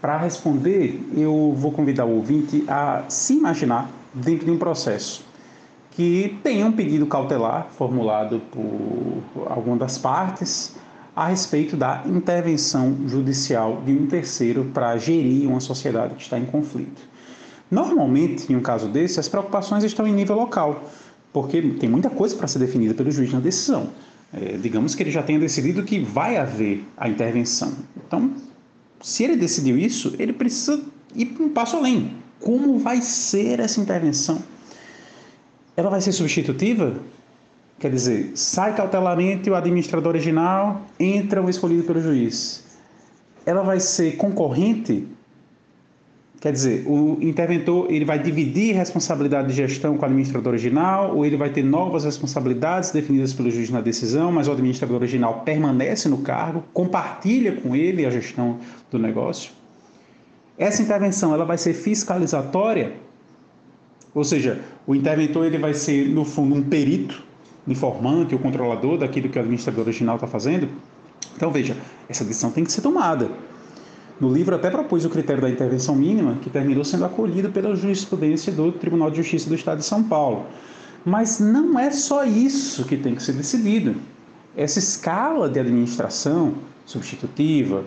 Para 0.00 0.18
responder, 0.18 1.04
eu 1.16 1.52
vou 1.56 1.72
convidar 1.72 2.04
o 2.04 2.14
ouvinte 2.14 2.62
a 2.68 3.04
se 3.08 3.34
imaginar 3.34 3.90
dentro 4.14 4.44
de 4.46 4.52
um 4.52 4.58
processo 4.58 5.26
que 5.90 6.38
tenha 6.44 6.64
um 6.64 6.70
pedido 6.70 7.06
cautelar 7.06 7.66
formulado 7.72 8.40
por 8.52 9.48
alguma 9.50 9.76
das 9.76 9.98
partes 9.98 10.76
a 11.18 11.26
respeito 11.26 11.76
da 11.76 12.04
intervenção 12.06 12.96
judicial 13.08 13.82
de 13.84 13.90
um 13.90 14.06
terceiro 14.06 14.66
para 14.72 14.96
gerir 14.98 15.48
uma 15.48 15.58
sociedade 15.58 16.14
que 16.14 16.22
está 16.22 16.38
em 16.38 16.46
conflito. 16.46 17.02
Normalmente, 17.68 18.52
em 18.52 18.54
um 18.54 18.60
caso 18.60 18.88
desse, 18.88 19.18
as 19.18 19.28
preocupações 19.28 19.82
estão 19.82 20.06
em 20.06 20.12
nível 20.12 20.36
local, 20.36 20.88
porque 21.32 21.60
tem 21.60 21.88
muita 21.88 22.08
coisa 22.08 22.36
para 22.36 22.46
ser 22.46 22.60
definida 22.60 22.94
pelo 22.94 23.10
juiz 23.10 23.32
na 23.32 23.40
decisão. 23.40 23.88
É, 24.32 24.56
digamos 24.58 24.94
que 24.94 25.02
ele 25.02 25.10
já 25.10 25.20
tenha 25.20 25.40
decidido 25.40 25.82
que 25.82 25.98
vai 25.98 26.36
haver 26.36 26.86
a 26.96 27.08
intervenção. 27.08 27.72
Então, 27.96 28.30
se 29.00 29.24
ele 29.24 29.34
decidiu 29.34 29.76
isso, 29.76 30.14
ele 30.20 30.32
precisa 30.32 30.80
ir 31.16 31.36
um 31.40 31.48
passo 31.48 31.76
além. 31.76 32.12
Como 32.38 32.78
vai 32.78 33.02
ser 33.02 33.58
essa 33.58 33.80
intervenção? 33.80 34.40
Ela 35.76 35.90
vai 35.90 36.00
ser 36.00 36.12
substitutiva? 36.12 36.94
Quer 37.78 37.92
dizer, 37.92 38.32
sai 38.34 38.74
cautelarmente 38.74 39.48
o 39.48 39.54
administrador 39.54 40.08
original, 40.08 40.82
entra 40.98 41.40
o 41.40 41.48
escolhido 41.48 41.84
pelo 41.84 42.00
juiz. 42.00 42.64
Ela 43.46 43.62
vai 43.62 43.78
ser 43.78 44.16
concorrente? 44.16 45.06
Quer 46.40 46.52
dizer, 46.52 46.84
o 46.86 47.18
interventor 47.20 47.86
ele 47.90 48.04
vai 48.04 48.18
dividir 48.18 48.74
responsabilidade 48.74 49.48
de 49.48 49.54
gestão 49.54 49.96
com 49.96 50.02
o 50.02 50.04
administrador 50.04 50.52
original 50.52 51.16
ou 51.16 51.24
ele 51.24 51.36
vai 51.36 51.50
ter 51.50 51.64
novas 51.64 52.04
responsabilidades 52.04 52.90
definidas 52.90 53.32
pelo 53.32 53.50
juiz 53.50 53.70
na 53.70 53.80
decisão, 53.80 54.30
mas 54.30 54.46
o 54.46 54.52
administrador 54.52 54.96
original 54.96 55.42
permanece 55.44 56.08
no 56.08 56.18
cargo, 56.18 56.64
compartilha 56.72 57.52
com 57.52 57.74
ele 57.74 58.06
a 58.06 58.10
gestão 58.10 58.58
do 58.90 58.98
negócio? 58.98 59.52
Essa 60.56 60.82
intervenção 60.82 61.32
ela 61.32 61.44
vai 61.44 61.58
ser 61.58 61.74
fiscalizatória, 61.74 62.94
ou 64.14 64.24
seja, 64.24 64.60
o 64.86 64.94
interventor 64.94 65.46
ele 65.46 65.58
vai 65.58 65.74
ser 65.74 66.08
no 66.08 66.24
fundo 66.24 66.54
um 66.54 66.62
perito, 66.62 67.27
informante 67.66 68.34
ou 68.34 68.40
controlador 68.40 68.98
daquilo 68.98 69.28
que 69.28 69.38
o 69.38 69.40
administrador 69.40 69.84
original 69.84 70.16
está 70.16 70.26
fazendo. 70.26 70.68
Então 71.36 71.50
veja, 71.50 71.76
essa 72.08 72.24
decisão 72.24 72.50
tem 72.50 72.64
que 72.64 72.72
ser 72.72 72.80
tomada. 72.80 73.30
No 74.20 74.32
livro 74.32 74.54
até 74.56 74.68
propus 74.68 75.04
o 75.04 75.10
critério 75.10 75.42
da 75.42 75.48
intervenção 75.48 75.94
mínima, 75.94 76.36
que 76.42 76.50
terminou 76.50 76.84
sendo 76.84 77.04
acolhido 77.04 77.50
pela 77.50 77.76
jurisprudência 77.76 78.52
do 78.52 78.72
Tribunal 78.72 79.10
de 79.10 79.18
Justiça 79.18 79.48
do 79.48 79.54
Estado 79.54 79.78
de 79.78 79.84
São 79.84 80.02
Paulo. 80.02 80.46
Mas 81.04 81.38
não 81.38 81.78
é 81.78 81.90
só 81.92 82.24
isso 82.24 82.84
que 82.84 82.96
tem 82.96 83.14
que 83.14 83.22
ser 83.22 83.34
decidido. 83.34 83.94
Essa 84.56 84.80
escala 84.80 85.48
de 85.48 85.60
administração 85.60 86.54
substitutiva, 86.84 87.84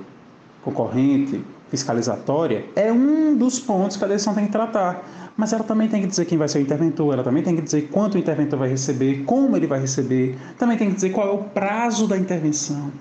concorrente, 0.63 1.43
fiscalizatória 1.71 2.65
é 2.75 2.91
um 2.91 3.35
dos 3.35 3.57
pontos 3.59 3.95
que 3.97 4.03
a 4.03 4.07
decisão 4.07 4.35
tem 4.35 4.45
que 4.45 4.51
tratar. 4.51 5.31
Mas 5.37 5.53
ela 5.53 5.63
também 5.63 5.87
tem 5.87 6.01
que 6.01 6.07
dizer 6.07 6.25
quem 6.25 6.37
vai 6.37 6.47
ser 6.47 6.59
o 6.59 6.61
interventor, 6.61 7.13
ela 7.13 7.23
também 7.23 7.41
tem 7.41 7.55
que 7.55 7.61
dizer 7.61 7.87
quanto 7.89 8.15
o 8.15 8.17
interventor 8.17 8.59
vai 8.59 8.69
receber, 8.69 9.23
como 9.23 9.55
ele 9.55 9.65
vai 9.65 9.79
receber, 9.79 10.37
também 10.59 10.77
tem 10.77 10.89
que 10.89 10.95
dizer 10.95 11.11
qual 11.11 11.27
é 11.27 11.31
o 11.31 11.37
prazo 11.37 12.05
da 12.05 12.17
intervenção. 12.17 12.91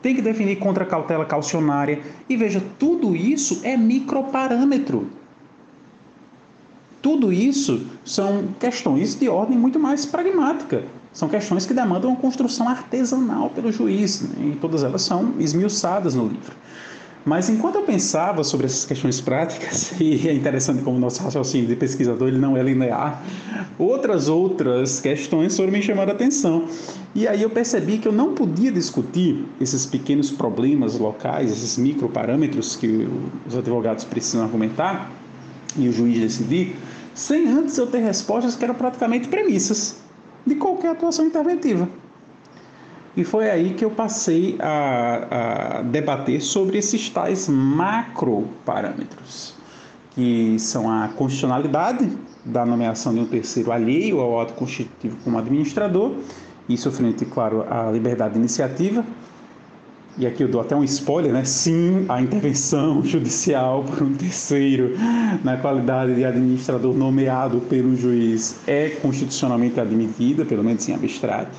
Tem 0.00 0.14
que 0.14 0.22
definir 0.22 0.56
contra 0.56 0.84
cautela 0.84 1.24
caucionária. 1.24 2.00
E 2.28 2.36
veja, 2.36 2.62
tudo 2.78 3.14
isso 3.14 3.60
é 3.62 3.76
microparâmetro. 3.76 5.08
Tudo 7.02 7.32
isso 7.32 7.86
são 8.04 8.48
questões 8.58 9.14
de 9.14 9.28
ordem 9.28 9.58
muito 9.58 9.78
mais 9.78 10.06
pragmática. 10.06 10.84
São 11.12 11.28
questões 11.28 11.66
que 11.66 11.74
demandam 11.74 12.10
uma 12.10 12.20
construção 12.20 12.68
artesanal 12.68 13.50
pelo 13.50 13.70
juiz, 13.72 14.22
né? 14.22 14.52
e 14.52 14.56
todas 14.56 14.82
elas 14.82 15.02
são 15.02 15.34
esmiuçadas 15.38 16.14
no 16.14 16.26
livro. 16.26 16.54
Mas 17.26 17.50
enquanto 17.50 17.74
eu 17.74 17.82
pensava 17.82 18.44
sobre 18.44 18.66
essas 18.66 18.84
questões 18.84 19.20
práticas, 19.20 19.92
e 20.00 20.28
é 20.28 20.32
interessante 20.32 20.80
como 20.84 20.96
o 20.96 21.00
nosso 21.00 21.20
raciocínio 21.20 21.66
de 21.66 21.74
pesquisador 21.74 22.28
ele 22.28 22.38
não 22.38 22.56
é 22.56 22.62
linear, 22.62 23.20
outras 23.76 24.28
outras 24.28 25.00
questões 25.00 25.56
foram 25.56 25.72
me 25.72 25.82
chamando 25.82 26.10
a 26.10 26.12
atenção. 26.12 26.68
E 27.16 27.26
aí 27.26 27.42
eu 27.42 27.50
percebi 27.50 27.98
que 27.98 28.06
eu 28.06 28.12
não 28.12 28.32
podia 28.32 28.70
discutir 28.70 29.44
esses 29.60 29.84
pequenos 29.84 30.30
problemas 30.30 30.96
locais, 31.00 31.50
esses 31.50 31.76
microparâmetros 31.76 32.76
que 32.76 33.08
os 33.44 33.56
advogados 33.56 34.04
precisam 34.04 34.44
argumentar 34.44 35.10
e 35.76 35.88
o 35.88 35.92
juiz 35.92 36.20
decidir, 36.20 36.76
sem 37.12 37.48
antes 37.48 37.76
eu 37.76 37.88
ter 37.88 37.98
respostas 37.98 38.54
que 38.54 38.62
eram 38.62 38.76
praticamente 38.76 39.26
premissas 39.26 39.96
de 40.46 40.54
qualquer 40.54 40.90
atuação 40.90 41.26
interventiva. 41.26 41.88
E 43.16 43.24
foi 43.24 43.48
aí 43.48 43.72
que 43.72 43.82
eu 43.82 43.90
passei 43.90 44.56
a, 44.60 45.78
a 45.78 45.82
debater 45.82 46.42
sobre 46.42 46.76
esses 46.76 47.08
tais 47.08 47.48
macro 47.48 48.46
parâmetros, 48.62 49.54
que 50.10 50.58
são 50.58 50.90
a 50.90 51.08
constitucionalidade 51.08 52.12
da 52.44 52.66
nomeação 52.66 53.14
de 53.14 53.20
um 53.20 53.24
terceiro 53.24 53.72
alheio 53.72 54.20
ao 54.20 54.38
ato 54.38 54.52
constitutivo 54.52 55.16
como 55.24 55.38
administrador, 55.38 56.12
isso 56.68 56.92
frente, 56.92 57.24
claro, 57.24 57.64
à 57.70 57.90
liberdade 57.90 58.34
de 58.34 58.40
iniciativa. 58.40 59.02
E 60.18 60.26
aqui 60.26 60.42
eu 60.42 60.48
dou 60.48 60.60
até 60.60 60.76
um 60.76 60.84
spoiler, 60.84 61.32
né? 61.32 61.44
Sim, 61.44 62.04
a 62.08 62.20
intervenção 62.20 63.02
judicial 63.04 63.82
por 63.84 64.02
um 64.02 64.12
terceiro 64.14 64.94
na 65.42 65.56
qualidade 65.56 66.14
de 66.14 66.24
administrador 66.24 66.94
nomeado 66.94 67.60
pelo 67.62 67.96
juiz 67.96 68.56
é 68.66 68.90
constitucionalmente 68.90 69.80
admitida, 69.80 70.44
pelo 70.44 70.62
menos 70.62 70.86
em 70.88 70.94
abstrato 70.94 71.56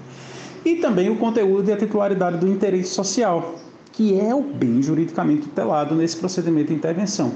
e 0.68 0.76
também 0.76 1.10
o 1.10 1.16
conteúdo 1.16 1.70
e 1.70 1.72
a 1.72 1.78
titularidade 1.78 2.38
do 2.40 2.48
interesse 2.48 2.94
social, 2.94 3.56
que 3.94 4.20
é 4.20 4.36
o 4.36 4.42
bem 4.42 4.82
juridicamente 4.82 5.44
tutelado 5.44 5.96
nesse 5.96 6.18
procedimento 6.18 6.68
de 6.68 6.76
intervenção. 6.76 7.32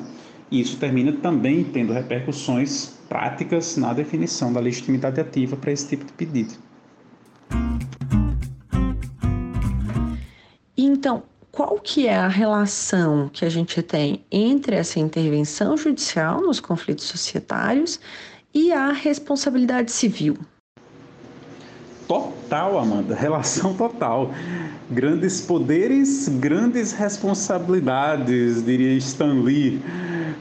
E 0.51 0.59
isso 0.59 0.75
termina 0.77 1.13
também 1.13 1.63
tendo 1.63 1.93
repercussões 1.93 2.91
práticas 3.07 3.77
na 3.77 3.93
definição 3.93 4.51
da 4.51 4.59
legitimidade 4.59 5.21
ativa 5.21 5.55
para 5.55 5.71
esse 5.71 5.88
tipo 5.88 6.03
de 6.03 6.11
pedido. 6.11 6.53
Então, 10.77 11.23
qual 11.53 11.79
que 11.79 12.07
é 12.07 12.15
a 12.15 12.27
relação 12.27 13.29
que 13.31 13.45
a 13.45 13.50
gente 13.50 13.81
tem 13.81 14.25
entre 14.29 14.75
essa 14.75 15.00
intervenção 15.00 15.77
judicial 15.77 16.41
nos 16.41 16.59
conflitos 16.59 17.05
societários 17.05 17.97
e 18.53 18.74
a 18.74 18.91
responsabilidade 18.91 19.89
civil? 19.89 20.37
Total, 22.11 22.77
Amanda, 22.77 23.15
relação 23.15 23.74
total. 23.74 24.31
Grandes 24.89 25.39
poderes, 25.39 26.27
grandes 26.27 26.91
responsabilidades, 26.91 28.65
diria 28.65 28.97
Stan 28.97 29.41
Lee. 29.41 29.81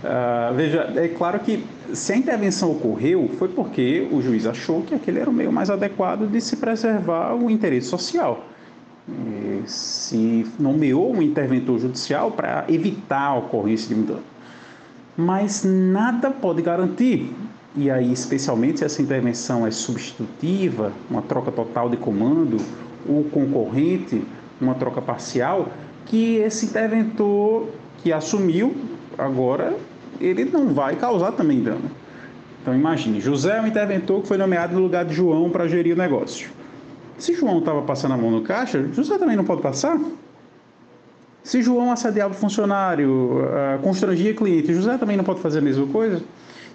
Uh, 0.02 0.54
veja, 0.56 0.92
é 0.96 1.06
claro 1.06 1.38
que 1.38 1.64
se 1.92 2.12
a 2.12 2.16
intervenção 2.16 2.72
ocorreu, 2.72 3.30
foi 3.38 3.46
porque 3.46 4.08
o 4.10 4.20
juiz 4.20 4.46
achou 4.46 4.82
que 4.82 4.96
aquele 4.96 5.20
era 5.20 5.30
o 5.30 5.32
meio 5.32 5.52
mais 5.52 5.70
adequado 5.70 6.26
de 6.26 6.40
se 6.40 6.56
preservar 6.56 7.36
o 7.36 7.48
interesse 7.48 7.86
social. 7.86 8.44
E 9.08 9.62
se 9.66 10.46
nomeou 10.58 11.14
um 11.14 11.22
interventor 11.22 11.78
judicial 11.78 12.32
para 12.32 12.64
evitar 12.68 13.26
a 13.26 13.36
ocorrência 13.36 13.94
de 13.94 14.00
um 14.00 14.04
dano. 14.04 14.24
Mas 15.16 15.62
nada 15.64 16.30
pode 16.32 16.62
garantir 16.62 17.32
e 17.76 17.90
aí, 17.90 18.12
especialmente 18.12 18.80
se 18.80 18.84
essa 18.84 19.00
intervenção 19.00 19.66
é 19.66 19.70
substitutiva, 19.70 20.92
uma 21.08 21.22
troca 21.22 21.52
total 21.52 21.88
de 21.88 21.96
comando, 21.96 22.56
ou 23.08 23.24
concorrente, 23.24 24.22
uma 24.60 24.74
troca 24.74 25.00
parcial, 25.00 25.68
que 26.06 26.36
esse 26.36 26.66
interventor 26.66 27.68
que 27.98 28.12
assumiu 28.12 28.74
agora 29.16 29.76
ele 30.20 30.44
não 30.44 30.74
vai 30.74 30.96
causar 30.96 31.32
também 31.32 31.62
dano. 31.62 31.90
Então 32.60 32.74
imagine, 32.74 33.20
José 33.20 33.56
é 33.56 33.60
um 33.60 33.66
interventor 33.66 34.20
que 34.20 34.28
foi 34.28 34.36
nomeado 34.36 34.74
no 34.74 34.80
lugar 34.80 35.04
de 35.04 35.14
João 35.14 35.48
para 35.48 35.66
gerir 35.66 35.94
o 35.94 35.98
negócio. 35.98 36.50
Se 37.16 37.34
João 37.34 37.60
estava 37.60 37.82
passando 37.82 38.12
a 38.12 38.16
mão 38.16 38.30
no 38.30 38.42
caixa, 38.42 38.86
José 38.92 39.16
também 39.16 39.36
não 39.36 39.44
pode 39.44 39.62
passar? 39.62 39.98
Se 41.42 41.62
João 41.62 41.90
assediava 41.90 42.34
o 42.34 42.36
funcionário, 42.36 43.38
uh, 43.38 43.78
constrangia 43.82 44.34
cliente, 44.34 44.74
José 44.74 44.98
também 44.98 45.16
não 45.16 45.24
pode 45.24 45.40
fazer 45.40 45.60
a 45.60 45.62
mesma 45.62 45.86
coisa? 45.86 46.22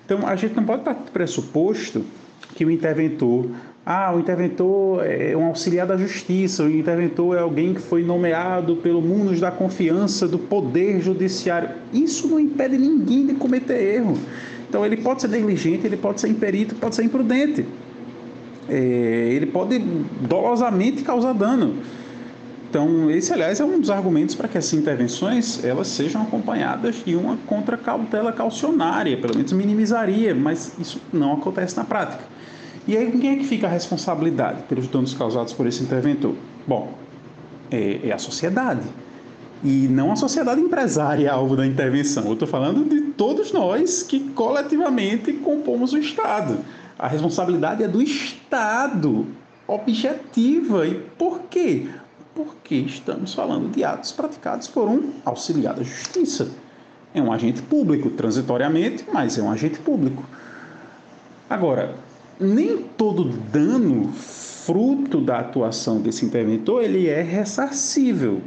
Então, 0.05 0.25
a 0.27 0.35
gente 0.35 0.55
não 0.55 0.63
pode 0.63 0.83
do 0.83 1.11
pressuposto 1.11 2.05
que 2.53 2.63
o 2.63 2.69
interventor, 2.69 3.47
ah, 3.83 4.13
o 4.15 4.19
interventor 4.19 5.03
é 5.05 5.35
um 5.35 5.45
auxiliar 5.45 5.87
da 5.87 5.97
justiça, 5.97 6.63
o 6.63 6.69
interventor 6.69 7.35
é 7.35 7.39
alguém 7.39 7.73
que 7.73 7.81
foi 7.81 8.03
nomeado 8.03 8.75
pelo 8.77 9.01
mundo 9.01 9.37
da 9.39 9.51
confiança 9.51 10.27
do 10.27 10.37
poder 10.37 11.01
judiciário. 11.01 11.69
Isso 11.91 12.27
não 12.27 12.39
impede 12.39 12.77
ninguém 12.77 13.25
de 13.25 13.33
cometer 13.33 13.95
erro. 13.95 14.17
Então, 14.69 14.85
ele 14.85 14.97
pode 14.97 15.21
ser 15.21 15.27
negligente, 15.27 15.87
ele 15.87 15.97
pode 15.97 16.21
ser 16.21 16.27
imperito, 16.27 16.75
pode 16.75 16.95
ser 16.95 17.03
imprudente. 17.03 17.65
É, 18.69 19.29
ele 19.31 19.47
pode 19.47 19.79
dolosamente 19.79 21.03
causar 21.03 21.33
dano. 21.33 21.75
Então, 22.75 23.09
esse, 23.09 23.31
aliás, 23.31 23.61
é 23.61 23.63
um 23.63 23.79
dos 23.79 23.89
argumentos 23.89 24.35
para 24.35 24.49
que 24.49 24.57
essas 24.57 24.73
intervenções 24.73 25.63
elas 25.63 25.87
sejam 25.87 26.23
acompanhadas 26.23 27.01
de 27.05 27.15
uma 27.15 27.37
contracautela 27.47 28.33
caucionária, 28.33 29.15
pelo 29.15 29.33
menos 29.33 29.53
minimizaria, 29.53 30.35
mas 30.35 30.77
isso 30.77 31.01
não 31.13 31.31
acontece 31.31 31.77
na 31.77 31.85
prática. 31.85 32.25
E 32.85 32.97
aí, 32.97 33.09
quem 33.17 33.29
é 33.29 33.35
que 33.37 33.45
fica 33.45 33.67
a 33.67 33.69
responsabilidade 33.69 34.63
pelos 34.63 34.89
danos 34.89 35.13
causados 35.13 35.53
por 35.53 35.65
esse 35.65 35.81
interventor? 35.83 36.35
Bom, 36.67 36.93
é, 37.71 38.09
é 38.09 38.11
a 38.11 38.17
sociedade. 38.17 38.83
E 39.63 39.87
não 39.87 40.11
a 40.11 40.17
sociedade 40.17 40.59
empresária 40.59 41.31
alvo 41.31 41.55
da 41.55 41.65
intervenção. 41.65 42.25
Eu 42.25 42.33
estou 42.33 42.47
falando 42.47 42.83
de 42.83 43.13
todos 43.13 43.53
nós 43.53 44.03
que 44.03 44.19
coletivamente 44.31 45.31
compomos 45.31 45.93
o 45.93 45.97
Estado. 45.97 46.57
A 46.99 47.07
responsabilidade 47.07 47.83
é 47.83 47.87
do 47.87 48.01
Estado 48.01 49.25
objetiva. 49.65 50.85
E 50.85 50.95
por 51.17 51.43
quê? 51.49 51.87
Porque 52.35 52.75
estamos 52.75 53.33
falando 53.33 53.71
de 53.71 53.83
atos 53.83 54.11
praticados 54.11 54.67
por 54.67 54.89
um 54.89 55.13
auxiliar 55.23 55.73
da 55.73 55.83
justiça. 55.83 56.51
É 57.13 57.21
um 57.21 57.31
agente 57.31 57.61
público, 57.61 58.09
transitoriamente, 58.09 59.05
mas 59.11 59.37
é 59.37 59.41
um 59.41 59.49
agente 59.49 59.79
público. 59.79 60.23
Agora, 61.49 61.95
nem 62.37 62.77
todo 62.97 63.23
dano 63.23 64.11
fruto 64.11 65.21
da 65.21 65.39
atuação 65.39 66.01
desse 66.01 66.25
interventor 66.25 66.83
ele 66.83 67.07
é 67.07 67.21
ressarcível. 67.21 68.41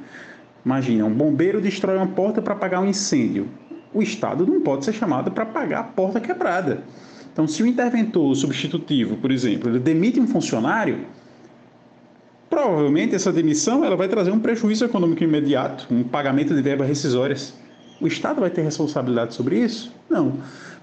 Imagina, 0.64 1.06
um 1.06 1.14
bombeiro 1.14 1.60
destrói 1.60 1.96
uma 1.96 2.08
porta 2.08 2.42
para 2.42 2.52
apagar 2.52 2.82
um 2.82 2.88
incêndio. 2.88 3.48
O 3.94 4.02
Estado 4.02 4.46
não 4.46 4.60
pode 4.60 4.84
ser 4.84 4.92
chamado 4.92 5.30
para 5.30 5.46
pagar 5.46 5.80
a 5.80 5.84
porta 5.84 6.20
quebrada. 6.20 6.82
Então, 7.32 7.46
se 7.46 7.62
o 7.62 7.66
interventor 7.66 8.34
substitutivo, 8.34 9.16
por 9.16 9.30
exemplo, 9.30 9.70
ele 9.70 9.78
demite 9.78 10.20
um 10.20 10.26
funcionário, 10.26 11.06
Provavelmente 12.48 13.14
essa 13.14 13.32
demissão 13.32 13.84
ela 13.84 13.96
vai 13.96 14.08
trazer 14.08 14.30
um 14.30 14.40
prejuízo 14.40 14.84
econômico 14.84 15.22
imediato, 15.22 15.86
um 15.90 16.02
pagamento 16.02 16.54
de 16.54 16.62
verbas 16.62 16.88
rescisórias. 16.88 17.54
O 18.00 18.06
Estado 18.06 18.40
vai 18.40 18.50
ter 18.50 18.62
responsabilidade 18.62 19.34
sobre 19.34 19.58
isso? 19.58 19.92
Não. 20.08 20.38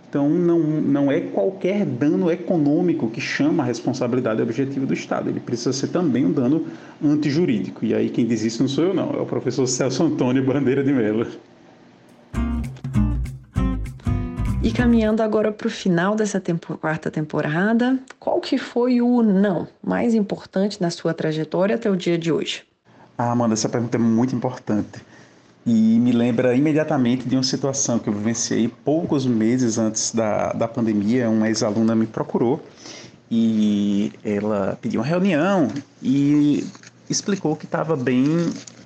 Então, 0.08 0.30
não, 0.30 0.60
não 0.60 1.12
é 1.12 1.20
qualquer 1.20 1.86
dano 1.86 2.32
econômico 2.32 3.10
que 3.10 3.20
chama 3.20 3.64
a 3.64 3.66
responsabilidade 3.66 4.42
objetiva 4.42 4.86
do 4.86 4.94
Estado. 4.94 5.30
Ele 5.30 5.42
precisa 5.42 5.74
ser 5.74 5.88
também 5.88 6.26
um 6.26 6.32
dano 6.32 6.68
antijurídico. 7.04 7.84
E 7.84 7.94
aí, 7.94 8.10
quem 8.10 8.26
diz 8.26 8.42
isso 8.44 8.62
não 8.62 8.70
sou 8.70 8.86
eu, 8.86 8.94
não. 8.94 9.12
É 9.12 9.18
o 9.18 9.26
professor 9.26 9.68
Celso 9.68 10.04
Antônio 10.04 10.42
Bandeira 10.42 10.84
de 10.84 10.94
Mello. 10.94 11.28
E 14.66 14.72
caminhando 14.72 15.22
agora 15.22 15.52
para 15.52 15.68
o 15.68 15.70
final 15.70 16.16
dessa 16.16 16.40
tempo, 16.40 16.76
quarta 16.80 17.12
temporada, 17.12 18.00
qual 18.20 18.42
que 18.42 18.58
foi 18.58 19.00
o 19.00 19.22
não 19.22 19.68
mais 19.80 20.16
importante 20.16 20.82
na 20.82 20.90
sua 20.90 21.14
trajetória 21.14 21.76
até 21.76 21.88
o 21.88 21.96
dia 21.96 22.18
de 22.18 22.32
hoje? 22.32 22.64
Ah, 23.16 23.30
Amanda, 23.30 23.54
essa 23.54 23.70
pergunta 23.70 23.96
é 23.96 24.00
muito 24.00 24.36
importante 24.36 25.06
e 25.68 26.00
me 26.00 26.12
lembra 26.12 26.56
imediatamente 26.56 27.30
de 27.30 27.36
uma 27.36 27.44
situação 27.44 28.00
que 28.00 28.10
eu 28.10 28.14
vivenciei 28.14 28.68
poucos 28.68 29.24
meses 29.28 29.78
antes 29.78 30.12
da, 30.12 30.52
da 30.54 30.68
pandemia. 30.68 31.30
Uma 31.30 31.48
ex-aluna 31.48 31.94
me 31.94 32.08
procurou 32.08 32.60
e 33.30 34.12
ela 34.24 34.80
pediu 34.82 35.00
uma 35.00 35.06
reunião 35.06 35.68
e 36.02 36.66
explicou 37.08 37.56
que 37.56 37.66
estava 37.66 37.96
bem 37.96 38.26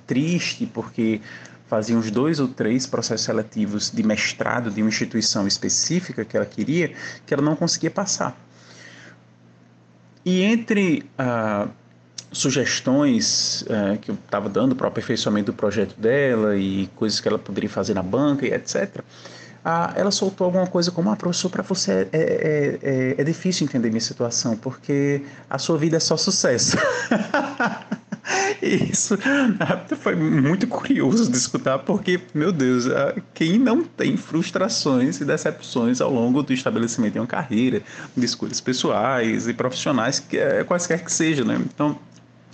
triste 0.06 0.66
porque 0.66 1.22
fazia 1.70 1.96
uns 1.96 2.10
dois 2.10 2.40
ou 2.40 2.48
três 2.48 2.84
processos 2.84 3.24
seletivos 3.24 3.92
de 3.92 4.02
mestrado 4.02 4.72
de 4.72 4.82
uma 4.82 4.88
instituição 4.88 5.46
específica 5.46 6.24
que 6.24 6.36
ela 6.36 6.44
queria, 6.44 6.92
que 7.24 7.32
ela 7.32 7.42
não 7.42 7.54
conseguia 7.54 7.92
passar. 7.92 8.36
E 10.24 10.42
entre 10.42 11.08
ah, 11.16 11.68
sugestões 12.32 13.64
ah, 13.70 13.96
que 13.98 14.10
eu 14.10 14.16
estava 14.16 14.48
dando 14.48 14.74
para 14.74 14.86
o 14.86 14.88
aperfeiçoamento 14.88 15.52
do 15.52 15.56
projeto 15.56 15.94
dela 15.98 16.56
e 16.56 16.88
coisas 16.96 17.20
que 17.20 17.28
ela 17.28 17.38
poderia 17.38 17.70
fazer 17.70 17.94
na 17.94 18.02
banca 18.02 18.44
e 18.44 18.52
etc., 18.52 19.04
ah, 19.64 19.92
ela 19.94 20.10
soltou 20.10 20.46
alguma 20.46 20.66
coisa 20.66 20.90
como: 20.90 21.08
ah, 21.10 21.16
professor, 21.16 21.50
para 21.50 21.62
você 21.62 21.92
é, 21.92 22.08
é, 22.12 22.78
é, 22.82 23.14
é, 23.18 23.24
difícil 23.24 23.66
entender 23.66 23.90
minha 23.90 24.00
situação, 24.00 24.56
porque 24.56 25.22
a 25.48 25.58
sua 25.58 25.78
vida 25.78 25.98
é 25.98 26.00
só 26.00 26.16
sucesso. 26.16 26.76
Isso 28.62 29.18
foi 29.98 30.14
muito 30.14 30.66
curioso 30.66 31.30
de 31.30 31.36
escutar, 31.36 31.78
porque, 31.80 32.20
meu 32.34 32.52
Deus, 32.52 32.84
quem 33.34 33.58
não 33.58 33.82
tem 33.82 34.16
frustrações 34.16 35.20
e 35.20 35.24
decepções 35.24 36.00
ao 36.00 36.12
longo 36.12 36.42
do 36.42 36.52
estabelecimento 36.52 37.14
de 37.14 37.18
uma 37.18 37.26
carreira, 37.26 37.82
de 38.16 38.24
escolhas 38.24 38.60
pessoais 38.60 39.48
e 39.48 39.54
profissionais, 39.54 40.22
é, 40.32 40.62
quaisquer 40.64 41.04
que 41.04 41.12
seja, 41.12 41.44
né? 41.44 41.60
Então, 41.60 41.98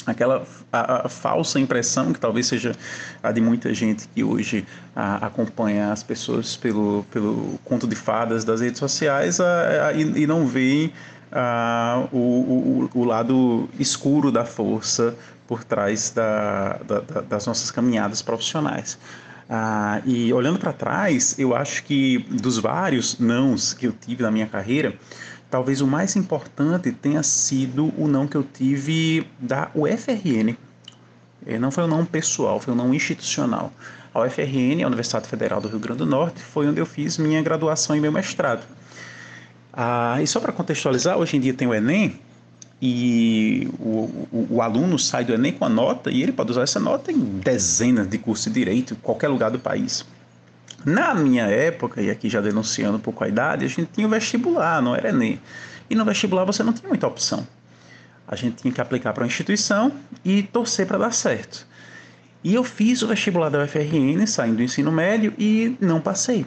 aquela 0.07 0.45
a, 0.73 1.07
a, 1.07 1.09
falsa 1.09 1.59
impressão 1.59 2.13
que 2.13 2.21
talvez 2.21 2.47
seja 2.47 2.75
a 3.23 3.33
de 3.33 3.41
muita 3.41 3.75
gente 3.75 4.09
que 4.15 4.23
hoje 4.23 4.65
a, 4.95 5.27
acompanha 5.27 5.93
as 5.93 6.03
pessoas 6.03 6.57
pelo, 6.57 7.05
pelo 7.11 7.59
conto 7.65 7.87
de 7.87 7.97
fadas 7.97 8.45
das 8.45 8.61
redes 8.61 8.79
sociais 8.79 9.39
e, 9.95 10.23
e, 10.23 10.27
não 10.27 10.47
veem 10.47 10.93
o, 12.13 12.17
o, 12.17 12.91
o, 12.95 13.05
lado 13.05 13.69
escuro 13.79 14.31
da 14.31 14.45
força 14.45 15.15
por 15.47 15.65
trás 15.65 16.11
da, 16.11 16.79
da, 16.87 17.01
das 17.23 17.47
nossas 17.47 17.71
caminhadas 17.71 18.23
profissionais. 18.23 18.99
Ah, 19.49 20.03
e 20.05 20.33
olhando 20.33 20.59
para 20.59 20.73
trás, 20.73 21.39
eu 21.39 21.55
acho 21.55 21.85
que 21.85 22.19
dos 22.31 22.59
vários 22.59 23.19
nãos 23.19 23.73
que 23.73 23.87
eu 23.87 23.93
tive 23.93 24.23
na 24.23 24.31
minha 24.31 24.47
carreira, 24.47 24.95
talvez 25.51 25.81
o 25.81 25.87
mais 25.87 26.17
importante 26.17 26.93
tenha 26.93 27.23
sido 27.23 27.93
o 27.97 28.09
não 28.09 28.27
que 28.27 28.37
eu 28.37 28.43
tive 28.43 29.27
da 29.39 29.71
UFRN. 29.75 30.57
É, 31.47 31.59
não 31.59 31.71
foi 31.71 31.85
um 31.85 31.89
não 31.89 32.05
pessoal, 32.05 32.59
foi 32.61 32.75
um 32.75 32.77
não 32.77 32.93
institucional. 32.93 33.73
A 34.13 34.21
UFRN, 34.23 34.83
a 34.83 34.87
Universidade 34.87 35.29
Federal 35.29 35.61
do 35.61 35.69
Rio 35.69 35.79
Grande 35.79 35.99
do 35.99 36.07
Norte, 36.07 36.41
foi 36.41 36.67
onde 36.67 36.81
eu 36.81 36.87
fiz 36.87 37.19
minha 37.19 37.43
graduação 37.43 37.95
e 37.95 38.01
meu 38.01 38.11
mestrado. 38.11 38.63
Ah, 39.73 40.19
e 40.23 40.27
só 40.27 40.41
para 40.41 40.53
contextualizar, 40.53 41.19
hoje 41.19 41.37
em 41.37 41.41
dia 41.41 41.53
tem 41.53 41.69
o 41.69 41.75
Enem, 41.75 42.19
e 42.81 43.69
o, 43.79 44.27
o, 44.31 44.47
o, 44.51 44.63
aluno 44.63 44.99
sai 44.99 45.25
do 45.25 45.33
Enem 45.33 45.53
com 45.53 45.65
a 45.65 45.69
nota 45.69 46.11
e 46.11 46.23
ele 46.23 46.33
pode 46.33 46.51
usar 46.51 46.63
essa 46.63 46.79
nota 46.79 47.11
em 47.11 47.19
dezenas 47.19 48.07
de 48.07 48.19
cursos 48.19 48.47
de 48.47 48.53
direito 48.53 48.93
em 48.93 48.97
qualquer 48.97 49.29
lugar 49.29 49.51
do 49.51 49.59
país. 49.59 50.05
Na 50.87 51.13
minha 51.13 51.47
época, 51.47 52.01
e 52.01 52.09
aqui 52.09 52.29
já 52.29 52.41
denunciando 52.41 52.97
um 52.97 53.01
pouco 53.01 53.25
a 53.25 53.29
idade, 53.29 53.65
a 53.65 53.69
gente 53.69 53.89
tinha 53.93 54.07
o 54.07 54.11
vestibular, 54.11 54.81
não 54.81 54.95
era 54.95 55.09
Enem. 55.09 55.41
E 55.91 55.97
no 55.97 56.05
vestibular 56.05 56.45
você 56.45 56.63
não 56.63 56.73
tinha 56.73 56.89
muita 56.89 57.09
opção. 57.09 57.45
A 58.25 58.37
gente 58.37 58.63
tinha 58.63 58.73
que 58.73 58.81
aplicar 58.81 59.13
para 59.13 59.25
uma 59.25 59.27
instituição 59.27 59.93
e 60.25 60.45
torcer 60.45 60.87
para 60.87 60.97
dar 60.97 61.13
certo. 61.13 61.67
E 62.45 62.55
eu 62.55 62.63
fiz 62.63 63.03
o 63.03 63.09
vestibular 63.09 63.49
da 63.49 63.65
UFRN, 63.65 64.25
saindo 64.29 64.59
do 64.59 64.63
ensino 64.63 64.93
médio, 64.93 65.35
e 65.37 65.77
não 65.81 66.01
passei. 66.01 66.47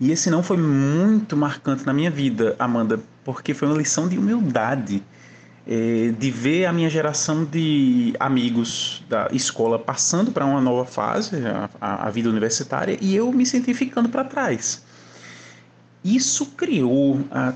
E 0.00 0.10
esse 0.10 0.28
não 0.28 0.42
foi 0.42 0.56
muito 0.56 1.36
marcante 1.36 1.86
na 1.86 1.92
minha 1.92 2.10
vida, 2.10 2.56
Amanda, 2.58 2.98
porque 3.24 3.54
foi 3.54 3.68
uma 3.68 3.78
lição 3.78 4.08
de 4.08 4.18
humildade. 4.18 5.00
É, 5.64 6.12
de 6.18 6.28
ver 6.28 6.66
a 6.66 6.72
minha 6.72 6.90
geração 6.90 7.44
de 7.44 8.14
amigos 8.18 9.04
da 9.08 9.28
escola 9.30 9.78
passando 9.78 10.32
para 10.32 10.44
uma 10.44 10.60
nova 10.60 10.84
fase, 10.84 11.36
a, 11.80 12.08
a, 12.08 12.10
vida 12.10 12.28
universitária, 12.28 12.98
e 13.00 13.14
eu 13.14 13.30
me 13.32 13.46
senti 13.46 13.72
ficando 13.72 14.08
para 14.08 14.24
trás. 14.24 14.82
Isso 16.04 16.46
criou, 16.46 17.20
a, 17.30 17.54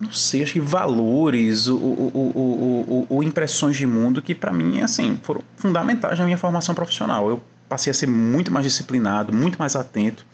não 0.00 0.10
sei, 0.12 0.42
acho 0.42 0.54
que 0.54 0.60
valores 0.60 1.68
ou, 1.68 3.22
impressões 3.22 3.76
de 3.76 3.84
mundo 3.84 4.22
que, 4.22 4.34
para 4.34 4.50
mim, 4.50 4.80
assim, 4.80 5.20
foram 5.22 5.42
fundamentais 5.56 6.18
na 6.18 6.24
minha 6.24 6.38
formação 6.38 6.74
profissional. 6.74 7.28
Eu 7.28 7.42
passei 7.68 7.90
a 7.90 7.94
ser 7.94 8.06
muito 8.06 8.50
mais 8.50 8.64
disciplinado, 8.64 9.30
muito 9.30 9.58
mais 9.58 9.76
atento 9.76 10.24